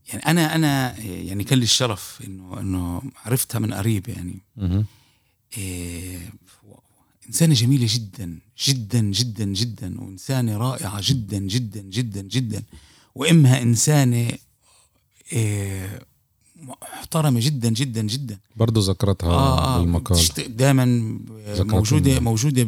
يعني 0.09 0.27
أنا 0.27 0.55
أنا 0.55 0.99
يعني 1.01 1.45
كان 1.45 1.59
لي 1.59 1.65
الشرف 1.65 2.23
إنه 2.27 2.61
إنه 2.61 3.03
عرفتها 3.25 3.59
من 3.59 3.75
قريب 3.75 4.09
يعني. 4.09 4.39
إيه 5.59 6.33
إنسانة 7.29 7.55
جميلة 7.55 7.87
جدا 7.91 8.39
جدا 8.67 9.01
جدا 9.01 9.45
جدا 9.45 10.01
وإنسانة 10.01 10.57
رائعة 10.57 11.01
جدا 11.03 11.39
جدا 11.39 11.81
جدا 11.81 12.21
جدا 12.21 12.63
وإمها 13.15 13.63
إنسانة 13.63 14.31
إيه 15.33 16.01
محترمة 16.63 17.41
جدا 17.41 17.69
جدا 17.69 18.03
جدا. 18.03 18.39
برضه 18.57 18.81
ذكرتها 18.91 19.29
آه 19.31 19.79
بالمقال. 19.81 20.27
دائما 20.57 20.85
موجودة 21.59 22.21
موجودة 22.21 22.67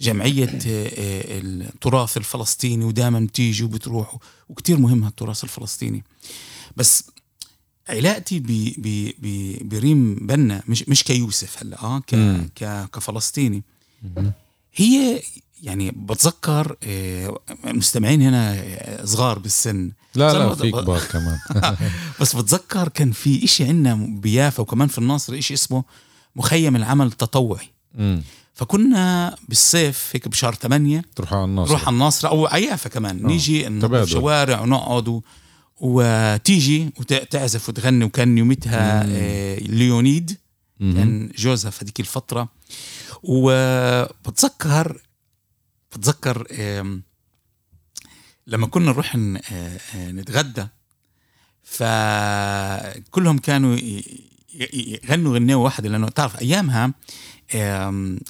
بجمعية 0.00 0.58
آه، 0.66 1.40
التراث 1.40 2.16
الفلسطيني 2.16 2.84
ودائما 2.84 3.20
بتيجي 3.20 3.64
وبتروح 3.64 4.16
وكتير 4.48 4.78
مهم 4.78 5.06
التراث 5.06 5.44
الفلسطيني. 5.44 6.04
بس 6.76 7.04
علاقتي 7.88 8.38
بريم 9.62 10.14
بنا 10.14 10.62
مش 10.68 10.88
مش 10.88 11.04
كيوسف 11.04 11.62
هلأ 11.62 11.82
آه 11.82 11.98
ك 12.56 12.90
كفلسطيني. 12.92 13.62
هي 14.74 15.22
يعني 15.62 15.90
بتذكر 15.90 16.76
المستمعين 17.66 18.22
آه، 18.22 18.28
هنا 18.28 19.06
صغار 19.06 19.38
بالسن 19.38 19.92
لا 20.14 20.32
لا 20.32 20.54
في 20.54 20.70
كبار 20.70 21.00
كمان. 21.00 21.38
بس 22.20 22.36
بتذكر 22.36 22.88
كان 22.88 23.12
في 23.12 23.44
إشي 23.44 23.64
عندنا 23.64 23.94
بيافا 23.94 24.62
وكمان 24.62 24.88
في 24.88 24.98
الناصرة 24.98 25.38
إشي 25.38 25.54
اسمه 25.54 25.84
مخيم 26.36 26.76
العمل 26.76 27.06
التطوعي. 27.06 27.68
فكنا 28.54 29.36
بالصيف 29.48 30.10
هيك 30.12 30.28
بشهر 30.28 30.54
8 30.54 31.02
تروح 31.16 31.34
على 31.34 31.44
الناصرة. 31.44 31.70
نروح 31.70 31.86
على 31.86 31.94
الناصرة 31.94 32.28
أو 32.28 32.46
عيافا 32.46 32.90
كمان. 32.90 33.18
أوه. 33.20 33.28
نيجي 33.28 33.68
الشوارع 33.68 34.60
ونقعد 34.60 35.08
و... 35.08 35.22
وتيجي 35.80 36.90
وتعزف 36.98 37.68
وتغني. 37.68 38.04
وكان 38.04 38.38
يومتها 38.38 39.04
آه 39.06 39.58
ليونيد. 39.58 40.36
كان 40.80 41.32
جوزها 41.38 41.70
في 41.70 41.84
هذيك 41.84 42.00
الفترة. 42.00 42.48
وبتذكر 43.22 45.00
بتذكر 45.92 46.46
لما 48.50 48.66
كنا 48.66 48.86
نروح 48.86 49.16
نتغدى 49.96 50.66
فكلهم 51.62 53.38
كانوا 53.38 53.78
يغنوا 54.72 55.34
غنية 55.34 55.54
واحدة 55.54 55.88
لأنه 55.88 56.08
تعرف 56.08 56.40
أيامها 56.40 56.92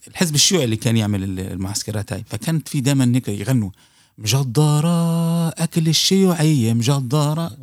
الحزب 0.08 0.34
الشيوعي 0.34 0.64
اللي 0.64 0.76
كان 0.76 0.96
يعمل 0.96 1.40
المعسكرات 1.40 2.12
هاي 2.12 2.24
فكانت 2.26 2.68
في 2.68 2.80
دائما 2.80 3.12
هيك 3.14 3.28
يغنوا 3.28 3.70
مجدرة 4.18 5.48
أكل 5.48 5.88
الشيوعية 5.88 6.72
مجدرة. 6.72 7.56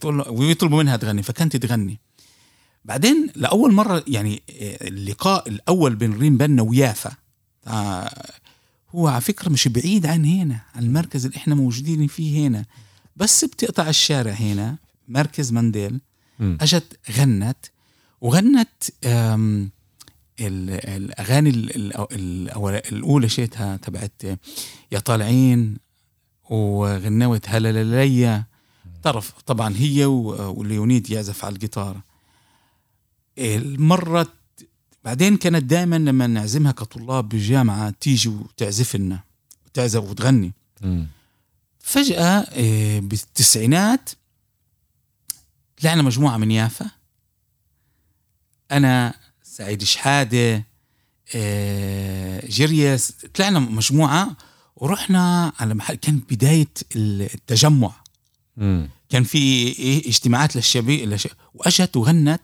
تقول 0.00 0.18
له- 0.18 0.30
ويطلبوا 0.30 0.82
منها 0.82 0.96
تغني 0.96 1.22
فكانت 1.22 1.56
تغني. 1.56 1.98
بعدين 2.84 3.30
لأول 3.36 3.72
مرة 3.72 4.04
يعني 4.06 4.42
آه، 4.60 4.88
اللقاء 4.88 5.48
الأول 5.48 5.94
بين 5.94 6.18
ريم 6.18 6.36
بنا 6.36 6.62
ويافا 6.62 7.12
آه، 7.66 8.30
هو 8.98 9.08
على 9.08 9.20
فكرة 9.20 9.48
مش 9.48 9.68
بعيد 9.68 10.06
عن 10.06 10.24
هنا 10.24 10.60
عن 10.74 10.82
المركز 10.82 11.26
اللي 11.26 11.36
إحنا 11.36 11.54
موجودين 11.54 12.06
فيه 12.06 12.46
هنا. 12.48 12.64
بس 13.16 13.44
بتقطع 13.44 13.88
الشارع 13.88 14.32
هنا 14.32 14.76
مركز 15.08 15.52
منديل. 15.52 16.00
أجت 16.40 16.98
غنت 17.10 17.66
وغنت 18.20 18.82
الأغاني 20.40 21.50
الأولى 22.92 23.28
شيتها 23.28 23.76
تبعت 23.76 24.22
يا 24.92 24.98
طالعين 24.98 25.76
وغنوت 26.50 27.48
هلا 27.48 27.84
ليا 27.84 28.44
طرف 29.02 29.32
طبعا 29.46 29.74
هي 29.76 30.04
وليونيد 30.04 31.10
يعزف 31.10 31.44
على 31.44 31.54
الجيتار. 31.54 32.00
المرة 33.38 34.26
بعدين 35.08 35.36
كانت 35.36 35.64
دائما 35.64 35.96
لما 35.96 36.26
نعزمها 36.26 36.72
كطلاب 36.72 37.28
بالجامعة 37.28 37.90
تيجي 38.00 38.28
وتعزف 38.28 38.96
لنا 38.96 39.20
وتعزف 39.66 40.02
وتغني. 40.02 40.52
فجأة 41.78 42.46
آه، 42.50 43.00
بالتسعينات 43.00 44.10
طلعنا 45.82 46.02
مجموعة 46.02 46.36
من 46.36 46.50
يافا 46.50 46.90
أنا 48.70 49.14
سعيد 49.42 49.82
شحادة 49.82 50.64
آه، 51.34 52.46
جريس 52.46 53.12
طلعنا 53.34 53.58
مجموعة 53.58 54.36
ورحنا 54.76 55.52
على 55.60 55.74
محل 55.74 55.94
كان 55.94 56.20
بداية 56.30 56.68
التجمع 56.96 57.92
مم. 58.56 58.88
كان 59.08 59.24
في 59.24 59.38
إيه 59.38 60.08
اجتماعات 60.08 60.56
للشباب 60.56 60.90
للش... 60.90 61.28
وأجت 61.54 61.96
وغنت 61.96 62.40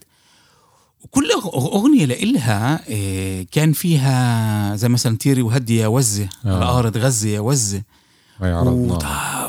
وكل 1.05 1.31
أغنية 1.55 2.05
لإلها 2.05 2.87
إيه 2.87 3.47
كان 3.51 3.73
فيها 3.73 4.75
زي 4.75 4.89
مثلا 4.89 5.17
تيري 5.17 5.41
وهدي 5.41 5.75
يا 5.77 5.87
وزة 5.87 6.29
آه. 6.45 6.49
على 6.49 6.89
غزة 6.89 7.29
يا 7.29 7.39
وزة. 7.39 7.83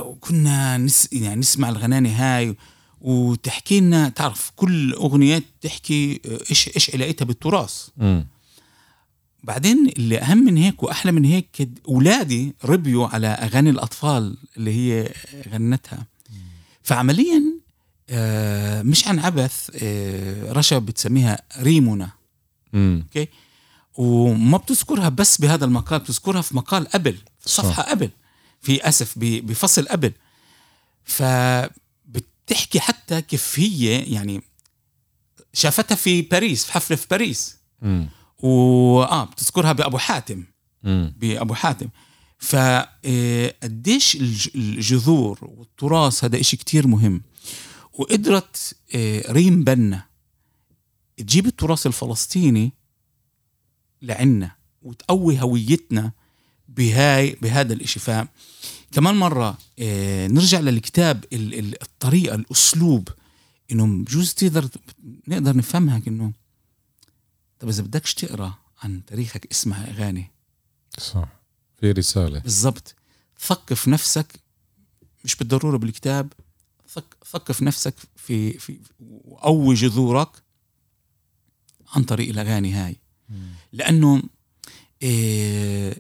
وكنا 0.01 0.77
نس... 0.77 1.09
يعني 1.13 1.41
نسمع 1.41 1.69
الغناني 1.69 2.11
هاي 2.11 2.57
وتحكي 3.01 3.81
لنا 3.81 4.09
تعرف 4.09 4.53
كل 4.57 4.93
أغنية 4.93 5.43
تحكي 5.61 6.21
إيش 6.51 6.71
إيش 6.77 6.95
علاقتها 6.95 7.25
بالتراث. 7.25 7.89
بعدين 9.45 9.89
اللي 9.99 10.19
أهم 10.19 10.39
من 10.39 10.57
هيك 10.57 10.83
وأحلى 10.83 11.13
من 11.13 11.25
هيك 11.25 11.69
اولادي 11.89 12.55
ربيوا 12.65 13.07
على 13.07 13.27
أغاني 13.27 13.71
الأطفال 13.71 14.37
اللي 14.57 14.73
هي 14.75 15.13
غنتها. 15.53 16.07
فعمليا 16.83 17.37
آه، 17.37 17.56
مش 18.83 19.09
عن 19.09 19.19
عبث 19.19 19.71
آه، 19.83 20.53
رشا 20.53 20.79
بتسميها 20.79 21.39
ريمونا 21.61 22.11
مم. 22.73 23.07
وما 23.95 24.59
بتذكرها 24.59 25.09
بس 25.09 25.41
بهذا 25.41 25.65
المقال 25.65 25.99
بتذكرها 25.99 26.43
في 26.43 26.57
مقال 26.57 26.89
قبل 26.89 27.17
في 27.41 27.49
صح. 27.49 27.81
قبل 27.81 28.11
في 28.61 28.89
أسف 28.89 29.19
ب- 29.19 29.47
بفصل 29.47 29.89
قبل 29.89 30.13
فبتحكي 31.05 32.81
حتى 32.81 33.23
كيف 33.23 33.59
هي 33.61 33.99
يعني 34.13 34.43
شافتها 35.53 35.95
في 35.95 36.23
باريس 36.23 36.65
في 36.65 36.73
حفلة 36.73 36.97
في 36.97 37.07
باريس 37.11 37.57
مم. 37.83 38.09
وآه 38.39 39.25
بتذكرها 39.25 39.73
بأبو 39.73 39.99
حاتم 39.99 40.45
مم. 40.83 41.15
بأبو 41.19 41.55
حاتم 41.55 41.89
فقديش 42.39 44.17
الجذور 44.55 45.39
والتراث 45.43 46.25
هذا 46.25 46.41
إشي 46.41 46.57
كتير 46.57 46.87
مهم 46.87 47.23
وقدرت 47.99 48.77
آه، 48.95 49.33
ريم 49.33 49.65
بنا 49.65 50.07
تجيب 51.17 51.47
التراث 51.47 51.87
الفلسطيني 51.87 52.73
لعنا 54.03 54.57
وتقوي 54.83 55.41
هويتنا 55.41 56.13
بهاي 56.69 57.37
بهذا 57.43 57.73
الإشي 57.73 58.01
ف 58.01 58.11
كمان 58.93 59.15
مرة 59.15 59.59
آه، 59.79 60.27
نرجع 60.27 60.61
للكتاب 60.61 61.25
ال- 61.33 61.55
ال- 61.59 61.83
الطريقة 61.83 62.35
الأسلوب 62.35 63.09
إنه 63.73 63.87
بجوز 63.87 64.35
تقدر 64.35 64.69
نقدر 65.29 65.57
نفهمها 65.57 66.03
إنه 66.09 66.33
طب 67.59 67.69
إذا 67.69 67.83
بدكش 67.83 68.15
تقرأ 68.15 68.55
عن 68.83 69.05
تاريخك 69.07 69.47
اسمها 69.51 69.91
أغاني. 69.91 70.31
صح. 70.99 71.29
في 71.81 71.93
رسالة. 71.93 72.39
بالضبط. 72.39 72.95
ثقف 73.41 73.89
نفسك 73.89 74.41
مش 75.25 75.37
بالضرورة 75.37 75.77
بالكتاب 75.79 76.33
ثق- 76.97 77.25
ثقف 77.33 77.63
نفسك 77.63 77.95
في 78.17 78.53
في 78.59 78.79
وقوي 79.25 79.75
جذورك 79.75 80.29
عن 81.95 82.03
طريق 82.03 82.29
الأغاني 82.29 82.73
هاي. 82.73 82.97
لأنه 83.73 84.23
آه، 85.03 85.97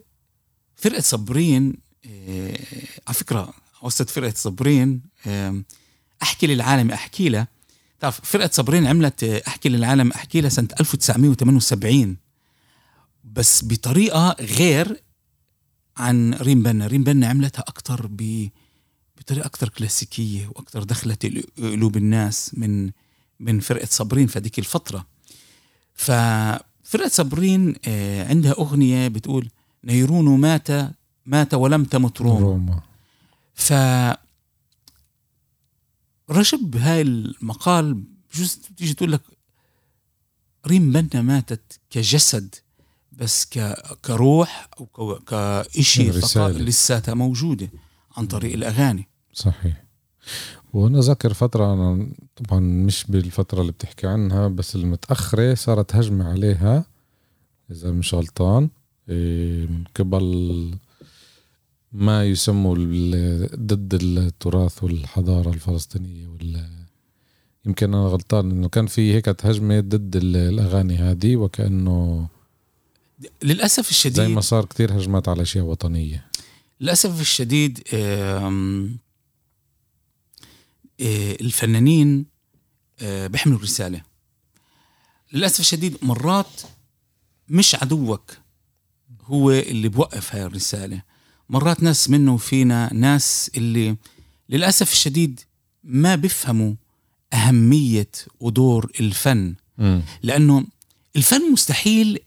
فرقة 0.76 1.00
صبرين 1.00 1.74
آه، 2.06 2.58
على 3.06 3.14
فكرة 3.14 3.54
وسط 3.82 4.10
فرقة 4.10 4.32
صبرين 4.36 5.02
آه، 5.26 5.62
أحكي 6.22 6.46
للعالم 6.46 6.90
أحكي 6.90 7.28
لها 7.28 7.48
تعرف 8.00 8.20
فرقة 8.20 8.50
صبرين 8.52 8.86
عملت 8.86 9.24
أحكي 9.24 9.68
للعالم 9.68 10.10
أحكي 10.12 10.40
لها 10.40 10.50
سنة 10.50 10.68
1978 10.80 12.16
بس 13.24 13.64
بطريقة 13.64 14.36
غير 14.40 15.02
عن 15.96 16.34
ريم 16.34 16.62
بنا. 16.62 16.86
ريم 16.86 17.04
بنا 17.04 17.26
عملتها 17.28 17.62
أكتر 17.68 18.06
ب 18.06 18.48
بطريقة 19.26 19.46
أكتر 19.46 19.68
كلاسيكية 19.68 20.46
وأكتر 20.48 20.82
دخلت 20.82 21.26
قلوب 21.58 21.96
الناس 21.96 22.50
من 22.54 22.90
من 23.40 23.60
فرقة 23.60 23.86
صابرين 23.86 24.26
في 24.26 24.38
هذيك 24.38 24.58
الفترة. 24.58 25.06
ففرقة 25.94 27.08
صابرين 27.08 27.74
آه، 27.86 28.28
عندها 28.28 28.52
أغنية 28.52 29.08
بتقول 29.08 29.48
نيرون 29.84 30.40
مات 30.40 30.68
مات 31.26 31.54
ولم 31.54 31.84
تمت 31.84 32.20
روما. 32.20 32.40
روما. 32.40 32.82
ف 33.54 33.72
رجب 36.30 36.76
هاي 36.76 37.00
المقال 37.02 37.94
بجوز 38.34 38.60
تيجي 38.76 38.94
تقول 38.94 39.12
لك 39.12 39.22
ريم 40.66 40.92
بنا 40.92 41.22
ماتت 41.22 41.80
كجسد 41.90 42.54
بس 43.12 43.46
ك... 43.46 43.74
كروح 44.04 44.68
أو 44.80 44.86
ك... 44.86 45.24
كإشي 45.24 46.12
فقط. 46.12 46.50
لساتها 46.50 47.14
موجودة 47.14 47.70
عن 48.16 48.26
طريق 48.26 48.52
الأغاني. 48.52 49.08
صحيح. 49.36 49.84
وأنا 50.72 51.00
ذاكر 51.00 51.32
فترة 51.32 51.72
أنا 51.74 52.08
طبعا 52.36 52.60
مش 52.60 53.04
بالفترة 53.08 53.60
اللي 53.60 53.72
بتحكي 53.72 54.06
عنها 54.06 54.48
بس 54.48 54.76
المتأخرة 54.76 55.54
صارت 55.54 55.94
هجمة 55.96 56.28
عليها 56.28 56.84
إذا 57.70 57.90
مش 57.90 58.14
غلطان. 58.14 58.68
إيه، 59.08 59.66
من 59.66 59.84
قبل 59.96 60.74
ما 61.92 62.24
يسموا 62.24 62.74
ضد 63.54 63.94
التراث 64.02 64.84
والحضارة 64.84 65.50
الفلسطينية 65.50 66.26
وال 66.26 66.68
يمكن 67.66 67.94
أنا 67.94 68.06
غلطان 68.06 68.50
إنه 68.50 68.68
كان 68.68 68.86
في 68.86 69.14
هيك 69.14 69.28
هجمة 69.46 69.80
ضد 69.80 70.16
ال- 70.16 70.36
الأغاني 70.36 70.96
هذه 70.96 71.36
وكأنه 71.36 72.28
للأسف 73.42 73.84
زي 73.84 73.90
الشديد 73.90 74.20
ما 74.20 74.40
صار 74.40 74.64
كتير 74.64 74.96
هجمات 74.96 75.28
على 75.28 75.42
أشياء 75.42 75.64
وطنية. 75.64 76.26
للأسف 76.80 77.20
الشديد 77.20 77.82
الفنانين 81.00 82.26
آه، 83.00 83.26
بيحملوا 83.26 83.58
رسالة. 83.58 84.02
للأسف 85.32 85.60
الشديد 85.60 85.96
مرات 86.02 86.62
مش 87.48 87.74
عدوك 87.74 88.36
هو 89.22 89.50
اللي 89.50 89.88
بوقف 89.88 90.34
هاي 90.34 90.42
الرسالة. 90.42 91.02
مرات 91.48 91.82
ناس 91.82 92.10
منه 92.10 92.36
فينا 92.36 92.92
ناس 92.92 93.50
اللي 93.56 93.96
للأسف 94.48 94.92
الشديد 94.92 95.40
ما 95.84 96.14
بيفهموا 96.14 96.74
أهمية 97.32 98.10
ودور 98.40 98.92
الفن. 99.00 99.54
لأنه 100.22 100.66
الفن 101.16 101.52
مستحيل 101.52 102.18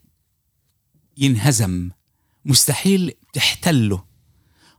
ينهزم 1.16 1.90
مستحيل 2.44 3.12
تحتله. 3.32 4.04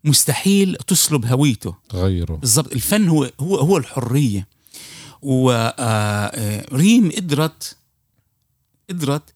مستحيل 0.04 0.76
تسلب 0.76 1.26
هويته. 1.26 1.76
تغيروا 1.90 2.38
بالضبط 2.38 2.72
الفن 2.72 3.08
هو 3.08 3.32
هو 3.40 3.56
هو 3.56 3.78
الحرية. 3.78 4.48
وريم 5.22 7.12
قدرت 7.12 7.78
قدرت 8.90 9.34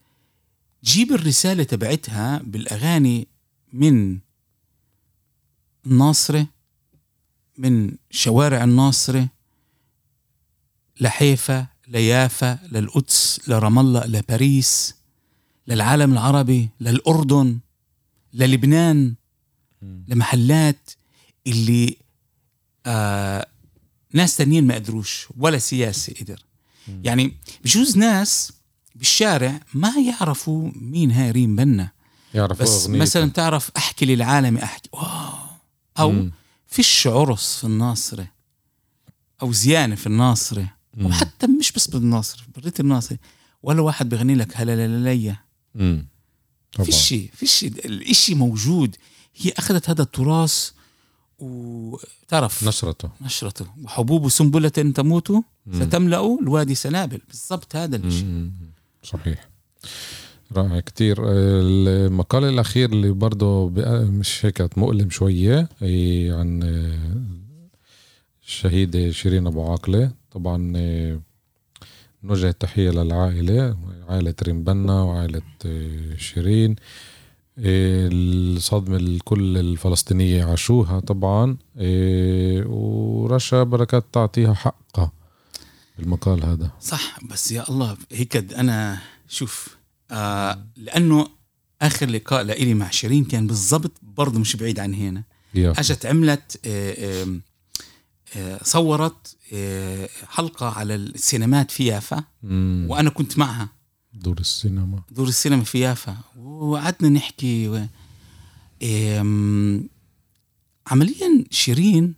تجيب 0.84 1.12
الرسالة 1.12 1.63
تبعتها 1.63 2.41
بالأغاني 2.43 3.28
من 3.73 4.19
الناصرة 5.86 6.47
من 7.58 7.91
شوارع 8.12 8.63
الناصرة 8.63 9.30
لحيفا 11.01 11.67
ليافا 11.88 12.60
للقدس 12.71 13.41
لرام 13.47 13.80
الله 13.80 14.06
لباريس 14.06 14.95
للعالم 15.67 16.13
العربي 16.13 16.69
للأردن 16.82 17.60
للبنان. 18.34 19.15
لمحلات 20.08 20.91
اللي 21.48 21.98
آه 22.86 23.48
ناس 24.13 24.38
تانيين 24.38 24.67
ما 24.67 24.76
قدروش 24.76 25.28
ولا 25.38 25.58
سياسي 25.58 26.13
قدر 26.21 26.43
يعني 27.04 27.34
بجوز 27.63 27.98
ناس 27.98 28.52
بالشارع 28.95 29.60
ما 29.74 29.93
يعرفوا 30.08 30.71
مين 30.76 31.12
هاي 31.12 31.32
ريم 31.32 31.56
بنا 31.56 31.91
يعرفوا 32.34 32.63
بس 32.65 32.86
أغنيته. 32.86 33.02
مثلا 33.02 33.30
تعرف 33.30 33.71
أحكي 33.78 34.06
للعالم 34.06 34.58
أحكي 34.58 34.89
واو 34.93 35.34
أو 36.00 36.12
مم. 36.12 36.32
فيش 36.67 37.08
عرس 37.08 37.58
في 37.58 37.63
الناصرة 37.63 38.28
أو 39.41 39.52
زيانة 39.52 39.95
في 39.95 40.08
الناصرة 40.08 40.74
مم. 40.98 41.06
وحتى 41.06 41.48
مش 41.48 41.71
بس 41.71 41.88
بالناصرة 41.88 42.41
بريت 42.56 42.80
الناصرة 42.80 43.17
ولا 43.63 43.82
واحد 43.82 44.10
بغني 44.10 44.36
لك 44.36 44.52
هلا 44.58 44.76
لا 44.76 44.88
لا 44.88 45.04
ليا 45.10 45.38
مم. 45.76 46.08
طبعا 46.74 46.86
في 46.86 46.91
شيء 46.91 47.30
في 47.34 47.48
شيء 47.48 47.71
الإشي 47.86 48.36
موجود 48.36 48.95
هي 49.36 49.52
أخذت 49.58 49.89
هذا 49.89 50.02
التراث 50.02 50.71
وتعرف 51.39 52.67
نشرته. 52.67 53.10
نشرته. 53.21 53.65
وحبوب 53.84 54.30
سنبلة 54.30 54.69
تموت. 54.69 55.32
ستملأ 55.74 56.38
الوادي 56.41 56.76
سنابل. 56.76 57.21
بالضبط 57.28 57.76
هذا 57.76 57.95
الشيء. 57.95 58.50
صحيح. 59.04 59.50
رائع 60.54 60.80
كتير. 60.80 61.17
المقال 61.21 62.43
الأخير 62.43 62.89
اللي 62.89 63.12
برضه 63.12 63.69
مش 64.10 64.45
هيك 64.45 64.78
مؤلم 64.78 65.10
شوية 65.10 65.69
هي 65.80 66.32
عن 66.32 66.63
الشهيدة 68.48 69.12
شيرين 69.12 69.48
أبو 69.48 69.71
عاقلة. 69.71 70.12
طبعا 70.32 70.74
آه، 70.76 71.19
نوجه 72.24 72.50
التحية 72.50 72.89
للعائلة 72.89 73.78
عائلة 74.10 74.34
ريمبنا 74.43 75.02
وعائلة 75.02 75.41
آه، 75.65 76.15
شيرين. 76.17 76.71
آه، 76.71 76.76
الصدمة 77.58 78.98
الكل 78.98 79.58
الفلسطينية 79.58 80.44
عاشوها 80.46 81.00
طبعا 81.00 81.58
آه، 81.78 82.63
ورشا 82.68 83.63
بركات 83.63 84.06
تعطيها 84.13 84.54
حقها 84.54 85.12
بالمقال 86.00 86.44
هذا 86.46 86.72
صح 86.82 87.20
بس 87.24 87.52
يا 87.52 87.70
الله 87.70 87.98
هيك 88.12 88.54
أنا 88.54 88.98
شوف 89.28 89.78
آه 90.12 90.65
لأنه 90.78 91.28
آخر 91.82 92.10
لقاء 92.10 92.44
لإلي 92.44 92.74
مع 92.74 92.89
شيرين 92.89 93.24
كان 93.26 93.48
بالضبط 93.48 93.91
برضه 94.02 94.39
مش 94.39 94.56
بعيد 94.56 94.80
عن 94.80 94.94
هنا. 94.94 95.24
أجت 95.56 96.06
عملت 96.06 96.60
آه 96.65 96.94
آه 97.24 97.39
آه 98.38 98.60
صورت 98.63 99.36
آه 99.54 100.10
حلقة 100.30 100.70
على 100.70 100.96
السينمات 100.96 101.72
في 101.72 101.86
يافا 101.86 102.24
مم. 102.44 102.88
وأنا 102.89 103.10
كنت 103.10 103.38
معها 103.38 103.70
دور 104.15 104.39
السينما. 104.39 105.04
دور 105.12 105.28
السينما 105.28 105.63
في 105.63 105.80
يافا. 105.80 106.17
وقعدنا 106.38 107.10
نحكي 107.10 107.67
و... 107.67 107.86
عمليا 110.88 111.45
شيرين 111.51 112.15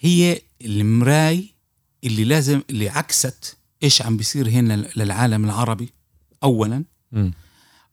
هي 0.00 0.40
المراي 0.62 1.54
اللي 2.04 2.24
لازم 2.24 2.62
اللي 2.70 2.88
عكست 2.88 3.56
إيش 3.82 4.02
عم 4.02 4.16
بيصير 4.16 4.48
هنا 4.48 4.90
للعالم 4.96 5.44
العربي 5.44 5.92
اولا. 6.42 6.84
مم. 7.12 7.32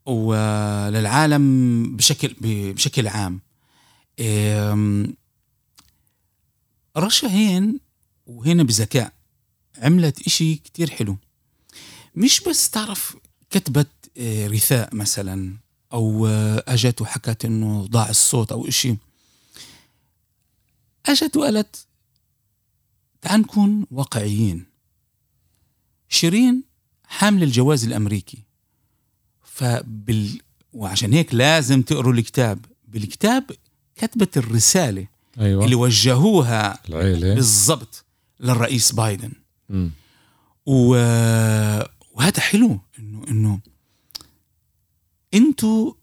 وللعالم 0.05 1.97
بشكل 1.97 2.35
بشكل 2.41 3.07
عام. 3.07 3.39
رشا 6.97 7.27
هين 7.27 7.79
وهنا 8.25 8.63
بذكاء 8.63 9.13
عملت 9.77 10.27
إشي 10.27 10.55
كتير 10.55 10.89
حلو. 10.89 11.17
مش 12.19 12.41
بس 12.41 12.69
تعرف 12.69 13.17
كتبت 13.49 13.87
آه، 14.17 14.47
رثاء 14.47 14.95
مثلا 14.95 15.53
أو 15.93 16.27
آه، 16.27 16.63
أجت 16.67 17.01
وحكت 17.01 17.45
إنه 17.45 17.85
ضاع 17.85 18.09
الصوت 18.09 18.51
أو 18.51 18.67
إشي. 18.67 18.95
أجت 21.05 21.37
وقالت 21.37 21.85
تعال 23.21 23.41
نكون 23.41 23.85
واقعيين. 23.91 24.65
شيرين 26.09 26.63
حامل 27.07 27.43
الجواز 27.43 27.85
الأمريكي. 27.85 28.43
فبال 29.43 30.41
وعشان 30.73 31.13
هيك 31.13 31.33
لازم 31.33 31.81
تقروا 31.81 32.13
الكتاب. 32.13 32.65
بالكتاب 32.87 33.51
كتبت 33.95 34.37
الرسالة 34.37 35.07
أيوه. 35.39 35.65
اللي 35.65 35.75
وجهوها 35.75 36.79
العيلة. 36.89 37.35
بالضبط 37.35 38.05
للرئيس 38.39 38.91
بايدن. 38.91 39.31
مم. 39.69 39.91
و... 40.65 40.95
وهذا 42.19 42.39
حلو 42.39 42.79
انه 42.99 43.23
إنه 43.29 43.59
أنتوا 45.33 45.93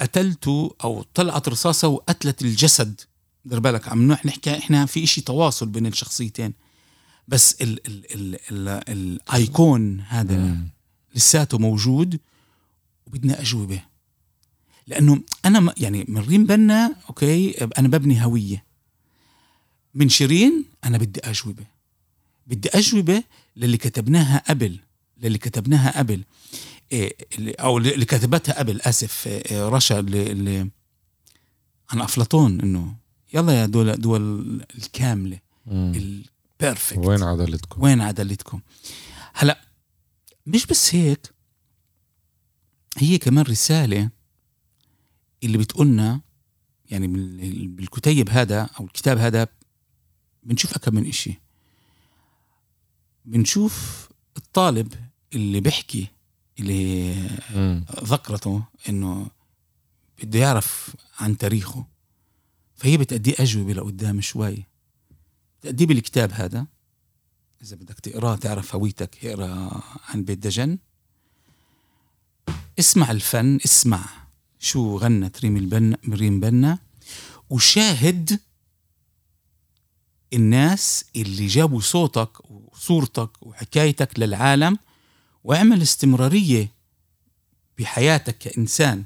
قتلتوا 0.00 0.70
أو 0.84 1.02
طلعت 1.02 1.48
رصاصة 1.48 1.88
وقتلت 1.88 2.42
الجسد. 2.42 3.00
دير 3.44 3.60
بالك 3.60 3.88
عم 3.88 4.12
نحكي 4.12 4.58
إحنا 4.58 4.86
في 4.86 5.04
إشي 5.04 5.20
تواصل 5.20 5.68
بين 5.68 5.86
الشخصيتين. 5.86 6.52
بس 7.28 7.62
ال 7.62 7.86
ال 7.86 8.14
ال 8.14 8.38
ال 8.50 8.68
ال 8.88 9.10
icon 9.10 10.00
هذا 10.00 10.36
مم. 10.36 10.68
لساته 11.14 11.58
موجود 11.58 12.20
وبدنا 13.06 13.40
أجوبة. 13.40 13.82
لأنه 14.86 15.22
أنا 15.44 15.74
يعني 15.76 16.04
من 16.08 16.20
ريم 16.20 16.46
بنا 16.46 16.96
أوكي 17.08 17.64
أنا 17.78 17.88
ببني 17.88 18.24
هوية. 18.24 18.64
من 19.94 20.08
شيرين 20.08 20.64
أنا 20.84 20.98
بدي 20.98 21.20
أجوبة. 21.20 21.64
بدي 22.46 22.68
أجوبة 22.68 23.22
للي 23.56 23.76
كتبناها 23.76 24.42
قبل 24.48 24.80
للي 25.22 25.38
كتبناها 25.38 25.98
قبل. 25.98 26.24
إيه 26.92 27.16
اللي- 27.38 27.52
أو 27.52 27.78
اللي 27.78 28.04
كتبتها 28.04 28.58
قبل 28.58 28.80
آسف. 28.80 29.26
إيه 29.26 29.68
رشا 29.68 29.98
اللي, 29.98 30.70
عن 31.90 32.00
أفلاطون 32.00 32.60
إنه 32.60 32.96
يلا 33.34 33.60
يا 33.60 33.66
دول 33.66 33.96
دول 33.96 34.66
الكاملة. 34.78 35.38
البيرفكت 35.68 36.98
وين 36.98 37.22
عدالتكم؟ 37.22 37.82
وين 37.82 38.00
عدالتكم 38.00 38.60
هلا 39.34 39.60
مش 40.46 40.66
بس 40.66 40.94
هيك 40.94 41.30
هي 42.98 43.18
كمان 43.18 43.44
رسالة 43.44 44.10
اللي 45.44 45.58
بتقولنا 45.58 46.20
يعني 46.90 47.06
بال- 47.06 47.68
بالكتيب 47.68 48.30
هذا 48.30 48.62
أو 48.80 48.84
الكتاب 48.84 49.18
هذا 49.18 49.48
بنشوف 50.42 50.74
أكم 50.74 50.94
من 50.94 51.06
إشي. 51.06 51.40
بنشوف 53.24 54.08
الطالب 54.36 54.94
اللي 55.34 55.60
بيحكي 55.60 56.06
اللي. 56.60 57.14
ذكرته 58.04 58.64
إنه 58.88 59.26
بده 60.22 60.38
يعرف 60.38 60.96
عن 61.20 61.36
تاريخه. 61.38 61.86
فهي 62.76 62.96
بتأدي 62.96 63.42
أجوبة 63.42 63.72
لقدام 63.72 64.20
شوي. 64.20 64.64
بتأديه 65.60 65.86
بالكتاب 65.86 66.32
هذا. 66.32 66.66
إذا 67.62 67.76
بدك 67.76 68.00
تقراه 68.00 68.36
تعرف 68.36 68.74
هويتك 68.74 69.24
اقرأ 69.24 69.82
عن 70.08 70.24
بيت 70.24 70.38
دجن. 70.38 70.78
اسمع 72.78 73.10
الفن 73.10 73.58
اسمع 73.64 74.04
شو 74.58 74.96
غنت 74.96 75.40
ريم 75.40 75.56
البنا 75.56 75.96
ريم 76.08 76.40
بنا. 76.40 76.78
وشاهد 77.50 78.40
الناس 80.32 81.04
اللي 81.16 81.46
جابوا 81.46 81.80
صوتك 81.80 82.50
وصورتك 82.50 83.30
وحكايتك 83.42 84.18
للعالم 84.18 84.78
واعمل 85.44 85.82
استمرارية 85.82 86.72
بحياتك 87.78 88.38
كإنسان 88.38 89.04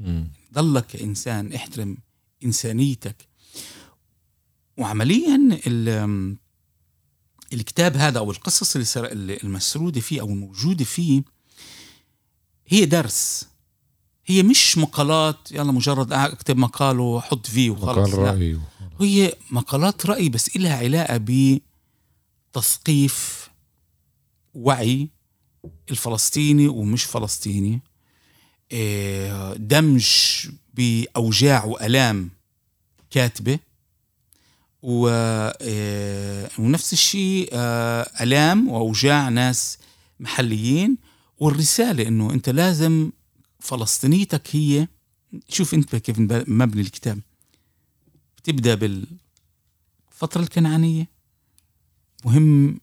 مم. 0.00 0.28
ضلك 0.54 0.86
كإنسان 0.86 1.52
احترم 1.52 1.96
إنسانيتك 2.44 3.28
وعمليا 4.76 5.60
ال- 5.66 6.36
الكتاب 7.52 7.96
هذا 7.96 8.18
أو 8.18 8.30
القصص 8.30 8.74
اللي 8.76 8.84
سر- 8.84 9.12
اللي 9.12 9.36
المسرودة 9.44 10.00
فيه 10.00 10.20
أو 10.20 10.26
الموجودة 10.26 10.84
فيه 10.84 11.22
هي 12.68 12.84
درس 12.84 13.48
هي 14.26 14.42
مش 14.42 14.78
مقالات 14.78 15.52
يلا 15.52 15.72
مجرد 15.72 16.12
أكتب 16.12 16.56
مقال 16.56 17.00
وحط 17.00 17.46
فيه 17.46 17.70
وخلص 17.70 17.88
مقال 18.14 18.24
لا. 18.24 18.60
هي 19.00 19.32
مقالات 19.50 20.06
رأي 20.06 20.28
بس 20.28 20.56
إلها 20.56 20.76
علاقة 20.76 21.20
بتثقيف 22.54 23.50
وعي 24.54 25.08
الفلسطيني 25.90 26.68
ومش 26.68 27.04
فلسطيني. 27.04 27.80
إيه، 28.72 29.54
دمج 29.54 30.06
بأوجاع 30.74 31.64
وألام 31.64 32.30
كاتبة. 33.10 33.58
و 34.82 35.08
إيه، 35.08 36.48
ونفس 36.58 36.92
الشيء 36.92 37.48
آه، 37.52 38.10
ألام 38.20 38.68
وأوجاع 38.68 39.28
ناس 39.28 39.78
محليين. 40.20 40.96
والرسالة 41.38 42.08
إنه 42.08 42.32
أنت 42.32 42.48
لازم 42.48 43.10
فلسطينيتك 43.60 44.56
هي 44.56 44.88
شوف 45.48 45.74
أنت 45.74 45.96
كيف 45.96 46.18
مبني 46.48 46.80
الكتاب. 46.80 47.20
بتبدأ 48.44 48.74
بالفترة 48.74 50.40
الكنعانية. 50.42 51.08
مهم 52.24 52.80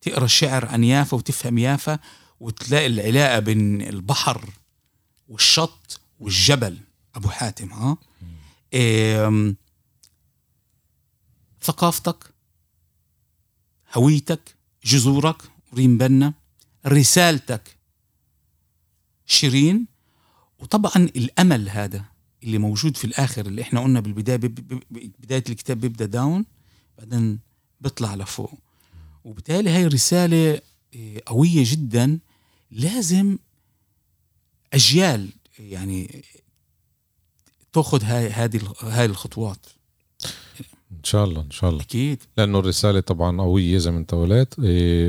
تقرأ 0.00 0.24
الشعر 0.24 0.66
عن 0.66 0.84
يافا 0.84 1.16
وتفهم 1.16 1.58
يافا 1.58 1.98
وتلاقي 2.40 2.86
العلاقة 2.86 3.38
بين 3.38 3.82
البحر 3.82 4.50
والشط 5.28 6.00
والجبل. 6.20 6.78
أبو 7.14 7.28
حاتم 7.28 7.72
ها؟ 7.72 7.96
إيه 8.72 9.54
ثقافتك 11.62 12.34
هويتك 13.94 14.56
جذورك 14.84 15.42
ريم 15.74 15.98
بنا 15.98 16.34
رسالتك 16.86 17.76
شيرين. 19.26 19.86
وطبعا 20.58 20.96
الأمل 20.96 21.68
هذا. 21.68 22.04
اللي 22.44 22.58
موجود 22.58 22.96
في 22.96 23.04
الآخر 23.04 23.46
اللي 23.46 23.62
إحنا 23.62 23.80
قلنا 23.80 24.00
بالبداية 24.00 24.36
بداية 24.90 25.44
الكتاب 25.48 25.80
بيبدأ 25.80 26.06
داون 26.06 26.44
بعدين 26.98 27.38
بيطلع 27.80 28.14
لفوق. 28.14 28.52
وبالتالي 29.24 29.70
هاي 29.70 29.86
رساله 29.86 30.60
آه، 30.96 31.22
قوية 31.26 31.64
جدا. 31.66 32.18
لازم 32.70 33.38
أجيال 34.72 35.28
يعني 35.58 36.24
تأخذ 37.72 38.04
هاي 38.04 38.30
هذه 38.30 38.60
هاي 38.80 39.04
الخطوات. 39.04 39.66
إن 40.92 41.04
شاء 41.04 41.24
الله 41.24 41.40
إن 41.40 41.50
شاء 41.50 41.70
الله. 41.70 41.82
أكيد. 41.82 42.22
لأنه 42.36 42.58
الرسالة 42.58 43.00
طبعا 43.00 43.40
قوية 43.40 43.78
زي 43.78 43.90
ما 43.90 43.98
أنت 43.98 44.14
قلت. 44.14 44.54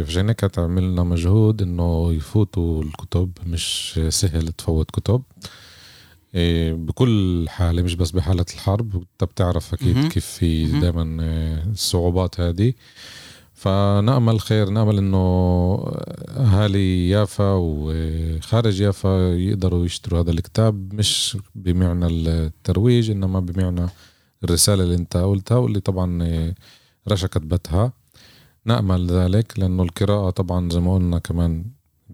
عشان 0.07 0.27
هيك 0.27 0.59
عملنا 0.59 1.03
مجهود 1.03 1.61
إنه 1.61 2.13
يفوتوا 2.13 2.84
الكتب 2.84 3.32
مش 3.45 3.99
سهل 4.09 4.51
تفوت 4.51 4.91
كتب. 4.91 5.23
بكل 6.73 7.45
حالة 7.49 7.82
مش 7.82 7.95
بس 7.95 8.11
بحالة 8.11 8.45
الحرب 8.53 8.95
انت 8.95 9.23
بتعرف 9.23 9.73
أكيد 9.73 10.07
كيف 10.07 10.25
في 10.25 10.79
دائما 10.79 11.23
إيه، 11.23 11.63
الصعوبات 11.71 12.39
هذه. 12.39 12.73
فنأمل 13.53 14.39
خير 14.39 14.69
نأمل 14.69 14.97
إنه 14.97 15.17
أهالي 16.29 17.09
يافا 17.09 17.53
وخارج 17.53 18.82
يافا 18.82 19.34
يقدروا 19.36 19.86
يشتروا 19.86 20.21
هذا 20.21 20.32
الكتاب 20.32 20.93
مش 20.93 21.38
بمعنى 21.55 22.07
الترويج 22.07 23.11
إنما 23.11 23.39
بمعنى 23.39 23.89
الرسالة 24.43 24.84
اللي 24.84 24.95
انت 24.95 25.17
قلتها 25.17 25.57
واللي 25.57 25.79
طبعا 25.79 26.53
رشا 27.07 27.27
كتبتها 27.27 27.93
نأمل 28.65 29.07
ذلك 29.07 29.59
لأنه 29.59 29.84
القراءة 29.84 30.29
طبعا 30.29 30.69
زي 30.69 30.79
ما 30.79 30.95
قلنا 30.95 31.19
كمان 31.19 31.65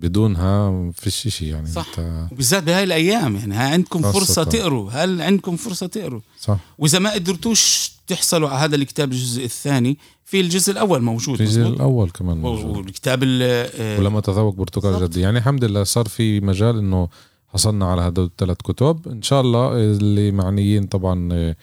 بدونها 0.01 0.91
فيش 0.91 1.27
شيء 1.27 1.47
يعني 1.47 1.67
صح. 1.67 1.87
انت... 1.99 2.31
وبالذات 2.31 2.63
بهاي 2.63 2.83
الأيام 2.83 3.35
يعني 3.35 3.55
ها 3.55 3.69
عندكم 3.69 4.01
فرصة 4.01 4.43
تقروا. 4.43 4.91
هل 4.91 5.21
عندكم 5.21 5.55
فرصة 5.55 5.87
تقروا؟ 5.87 6.21
صح. 6.39 6.57
وإذا 6.77 6.99
ما 6.99 7.13
قدرتوش 7.13 7.91
تحصلوا 8.07 8.49
على 8.49 8.59
هذا 8.59 8.75
الكتاب 8.75 9.11
الجزء 9.11 9.45
الثاني 9.45 9.97
في 10.25 10.41
الجزء 10.41 10.71
الأول 10.71 11.01
موجود 11.01 11.37
في 11.37 11.43
الجزء 11.43 11.61
الأول 11.61 12.09
كمان 12.09 12.37
موجود. 12.37 12.77
والكتاب 12.77 13.23
آه 13.23 13.99
ولما 13.99 14.19
تذوق 14.21 14.55
برتقال 14.55 15.03
جدي. 15.03 15.21
يعني 15.21 15.37
الحمد 15.37 15.63
لله 15.63 15.83
صار 15.83 16.07
في 16.07 16.39
مجال 16.39 16.77
إنه 16.77 17.09
حصلنا 17.53 17.85
على 17.85 18.01
هدول 18.01 18.25
الثلاث 18.25 18.57
كتب. 18.57 19.07
إن 19.07 19.21
شاء 19.21 19.41
الله 19.41 19.73
اللي 19.73 20.31
معنيين 20.31 20.83
طبعا 20.83 21.29
آه، 21.33 21.55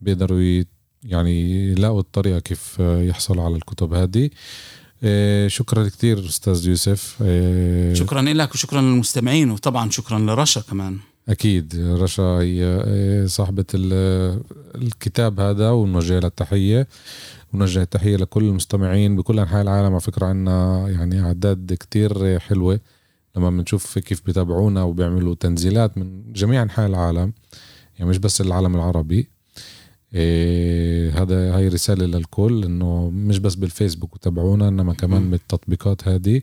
بيقدروا 0.00 0.64
يعني 1.02 1.70
يلاقوا 1.72 2.00
الطريقة 2.00 2.38
كيف 2.38 2.76
يحصلوا 2.80 3.44
على 3.44 3.56
الكتب 3.56 3.94
هذه. 3.94 4.24
آه، 4.24 4.30
شكرا 5.46 5.88
كثير 5.88 6.18
أستاذ 6.18 6.68
يوسف. 6.68 7.16
آه، 7.22 7.94
شكرا 7.94 8.22
لك 8.22 8.54
وشكرا 8.54 8.80
للمستمعين 8.80 9.50
وطبعا 9.50 9.90
شكرا 9.90 10.18
لرشا 10.18 10.60
كمان. 10.60 10.98
أكيد 11.28 11.74
رشا 11.76 12.22
هي 12.22 12.64
آه، 12.64 13.26
صاحبة 13.26 13.64
الكتاب 13.74 15.40
هذا 15.40 15.70
ونوجه 15.70 16.18
لها 16.18 16.28
التحية. 16.28 16.88
ونوجه 17.52 17.82
التحية 17.82 18.16
لكل 18.16 18.44
المستمعين 18.44 19.16
بكل 19.16 19.38
أنحاء 19.38 19.62
العالم. 19.62 19.92
على 19.92 20.00
فكرة 20.00 20.26
عندنا 20.26 20.88
يعني 20.88 21.22
أعداد 21.22 21.76
كتير 21.80 22.38
حلوة 22.38 22.80
لما 23.36 23.50
بنشوف 23.50 23.98
كيف 23.98 24.22
بيتابعونا 24.26 24.82
وبيعملوا 24.82 25.34
تنزيلات 25.34 25.98
من 25.98 26.32
جميع 26.32 26.62
أنحاء 26.62 26.86
العالم. 26.86 27.32
يعني 27.98 28.10
مش 28.10 28.18
بس 28.18 28.40
العالم 28.40 28.74
العربي. 28.74 29.33
إيه 30.14 31.22
هذا 31.22 31.56
هاي 31.56 31.68
رسالة 31.68 32.06
للكل 32.06 32.64
إنه 32.64 33.10
مش 33.10 33.38
بس 33.38 33.54
بالفيسبوك 33.54 34.14
وتابعونا 34.14 34.68
إنما 34.68 34.94
كمان 34.94 35.30
بالتطبيقات 35.30 36.08
هذه. 36.08 36.42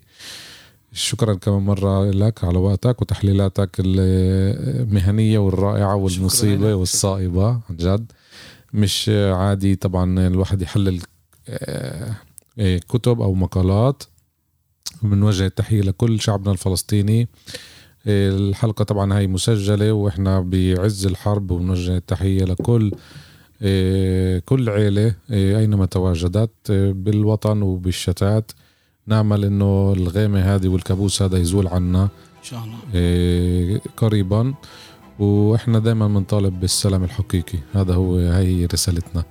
شكرا 0.93 1.33
كمان 1.33 1.61
مرة 1.61 2.11
لك 2.11 2.43
على 2.43 2.57
وقتك 2.57 3.01
وتحليلاتك 3.01 3.69
المهنية 3.79 5.39
والرائعة 5.39 5.95
والمصيبة 5.95 6.75
والصائبة 6.75 7.47
عن 7.47 7.77
جد. 7.77 8.11
مش 8.73 9.09
عادي 9.33 9.75
طبعا 9.75 10.27
الواحد 10.27 10.61
يحلل 10.61 11.01
آه، 11.49 12.15
إيه، 12.59 12.79
كتب 12.79 13.21
أو 13.21 13.33
مقالات. 13.33 14.03
بنوجه 15.03 15.45
التحية 15.45 15.81
لكل 15.81 16.19
شعبنا 16.19 16.51
الفلسطيني. 16.51 17.27
الحلقة 18.07 18.83
طبعا 18.83 19.17
هاي 19.17 19.27
مسجلة 19.27 19.91
وإحنا 19.91 20.39
بعز 20.39 21.05
الحرب 21.05 21.51
وبنوجه 21.51 21.97
التحية 21.97 22.43
لكل 22.43 22.91
إيه، 22.91 22.99
كل 24.45 24.69
عيلة 24.69 25.15
إيه، 25.31 25.57
أينما 25.59 25.85
تواجدت 25.85 26.51
إيه، 26.69 26.91
بالوطن 26.91 27.61
وبالشتات 27.61 28.51
نعمل 29.07 29.45
إنه 29.45 29.93
الغيمة 29.97 30.55
هذه 30.55 30.67
والكابوس 30.67 31.21
هذا 31.21 31.37
يزول 31.37 31.67
عنا 31.67 32.03
إن 32.03 32.43
شاء 32.43 32.63
الله. 32.63 33.81
قريبا. 33.97 34.53
وإحنا 35.19 35.79
دائما 35.79 36.07
بنطالب 36.07 36.59
بالسلام 36.59 37.03
الحقيقي. 37.03 37.59
هذا 37.73 37.93
هو 37.93 38.17
هي 38.17 38.65
رسالتنا. 38.65 39.23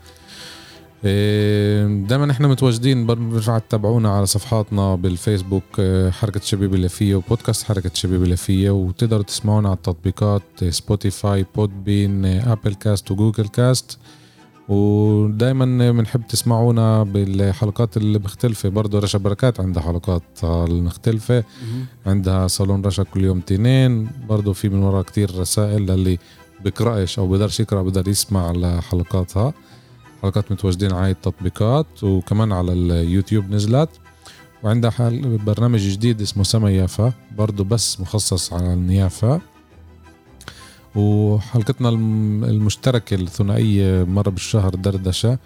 دائما 2.08 2.30
إحنا 2.30 2.48
متواجدين 2.48 3.06
برجع 3.06 3.58
تتابعونا 3.58 4.16
على 4.16 4.26
صفحاتنا 4.26 4.94
بالفيسبوك 4.94 5.80
حركة 6.10 6.40
شبيبة 6.40 6.74
يافية 6.74 7.14
وبودكاست 7.14 7.64
حركة 7.64 7.90
شبيبة 7.94 8.22
يافية 8.22 8.70
وتقدروا 8.70 9.22
تسمعونا 9.22 9.68
على 9.68 9.76
التطبيقات 9.76 10.42
Spotify 10.68 11.46
Podbean 11.56 12.24
Apple 12.24 12.74
Cast 12.74 13.10
و 13.10 13.16
Google 13.16 13.48
Cast 13.48 13.98
ودائما 14.70 15.90
بنحب 15.90 16.26
تسمعونا 16.28 17.02
بالحلقات 17.02 17.96
اللي 17.96 18.18
مختلفة 18.18 18.68
برضه 18.68 18.98
رشا 18.98 19.18
بركات 19.18 19.60
عندها 19.60 19.82
حلقات 19.82 20.44
مختلفة 20.70 21.44
عندها 22.06 22.46
صالون 22.46 22.82
رشا 22.84 23.02
كل 23.02 23.24
يوم 23.24 23.40
اثنين. 23.40 24.08
برضه 24.28 24.52
في 24.52 24.68
من 24.68 24.82
وراء 24.82 25.02
كتير 25.02 25.38
رسائل 25.38 25.86
للي 25.86 26.18
بقرأش 26.64 27.18
أو 27.18 27.28
بقدرش 27.28 27.60
يقرأ 27.60 27.82
بقدر 27.82 28.08
يسمع 28.08 28.52
لحلقاتها. 28.52 29.54
حلقات 30.22 30.52
متواجدين 30.52 30.92
على 30.92 31.10
التطبيقات. 31.10 31.86
وكمان 32.02 32.52
على 32.52 32.72
اليوتيوب 32.72 33.50
نزلت. 33.50 33.90
وعندها 34.62 35.10
برنامج 35.46 35.80
جديد 35.80 36.20
اسمه 36.20 36.42
سما 36.42 36.70
يافا. 36.70 37.12
برضه 37.38 37.64
بس 37.64 38.00
مخصص 38.00 38.52
على 38.52 38.72
النيافة 38.72 39.40
وحلقتنا 40.94 41.88
المشتركة 41.88 43.14
الثنائية 43.14 44.04
مرة 44.04 44.30
بالشهر 44.30 44.74
دردشة. 44.74 45.38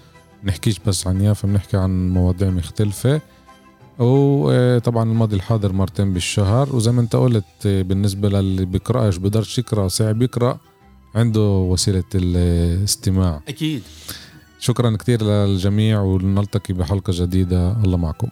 نحكيش 0.44 0.78
بس 0.86 1.06
عن 1.06 1.20
يافا 1.20 1.48
بنحكي 1.48 1.76
عن 1.76 2.08
مواضيع 2.10 2.50
مختلفة. 2.50 3.20
وطبعا 3.98 5.10
الماضي 5.10 5.36
الحاضر 5.36 5.72
مرتين 5.72 6.12
بالشهر. 6.12 6.76
وزي 6.76 6.92
ما 6.92 7.00
انت 7.00 7.16
قلت 7.16 7.44
بالنسبة 7.64 8.28
للي 8.28 8.64
بيقرأش 8.64 9.16
بقدرش 9.16 9.58
يقرأ 9.58 9.88
صعب 9.88 10.22
يقرأ 10.22 10.58
عنده 11.14 11.40
وسيلة 11.40 12.04
الاستماع. 12.14 13.40
أكيد. 13.48 13.82
شكرا 14.58 14.96
كثير 14.96 15.22
للجميع 15.22 16.00
ونلتقي 16.00 16.74
بحلقة 16.74 17.12
جديدة. 17.16 17.72
الله 17.84 17.96
معكم. 17.96 18.28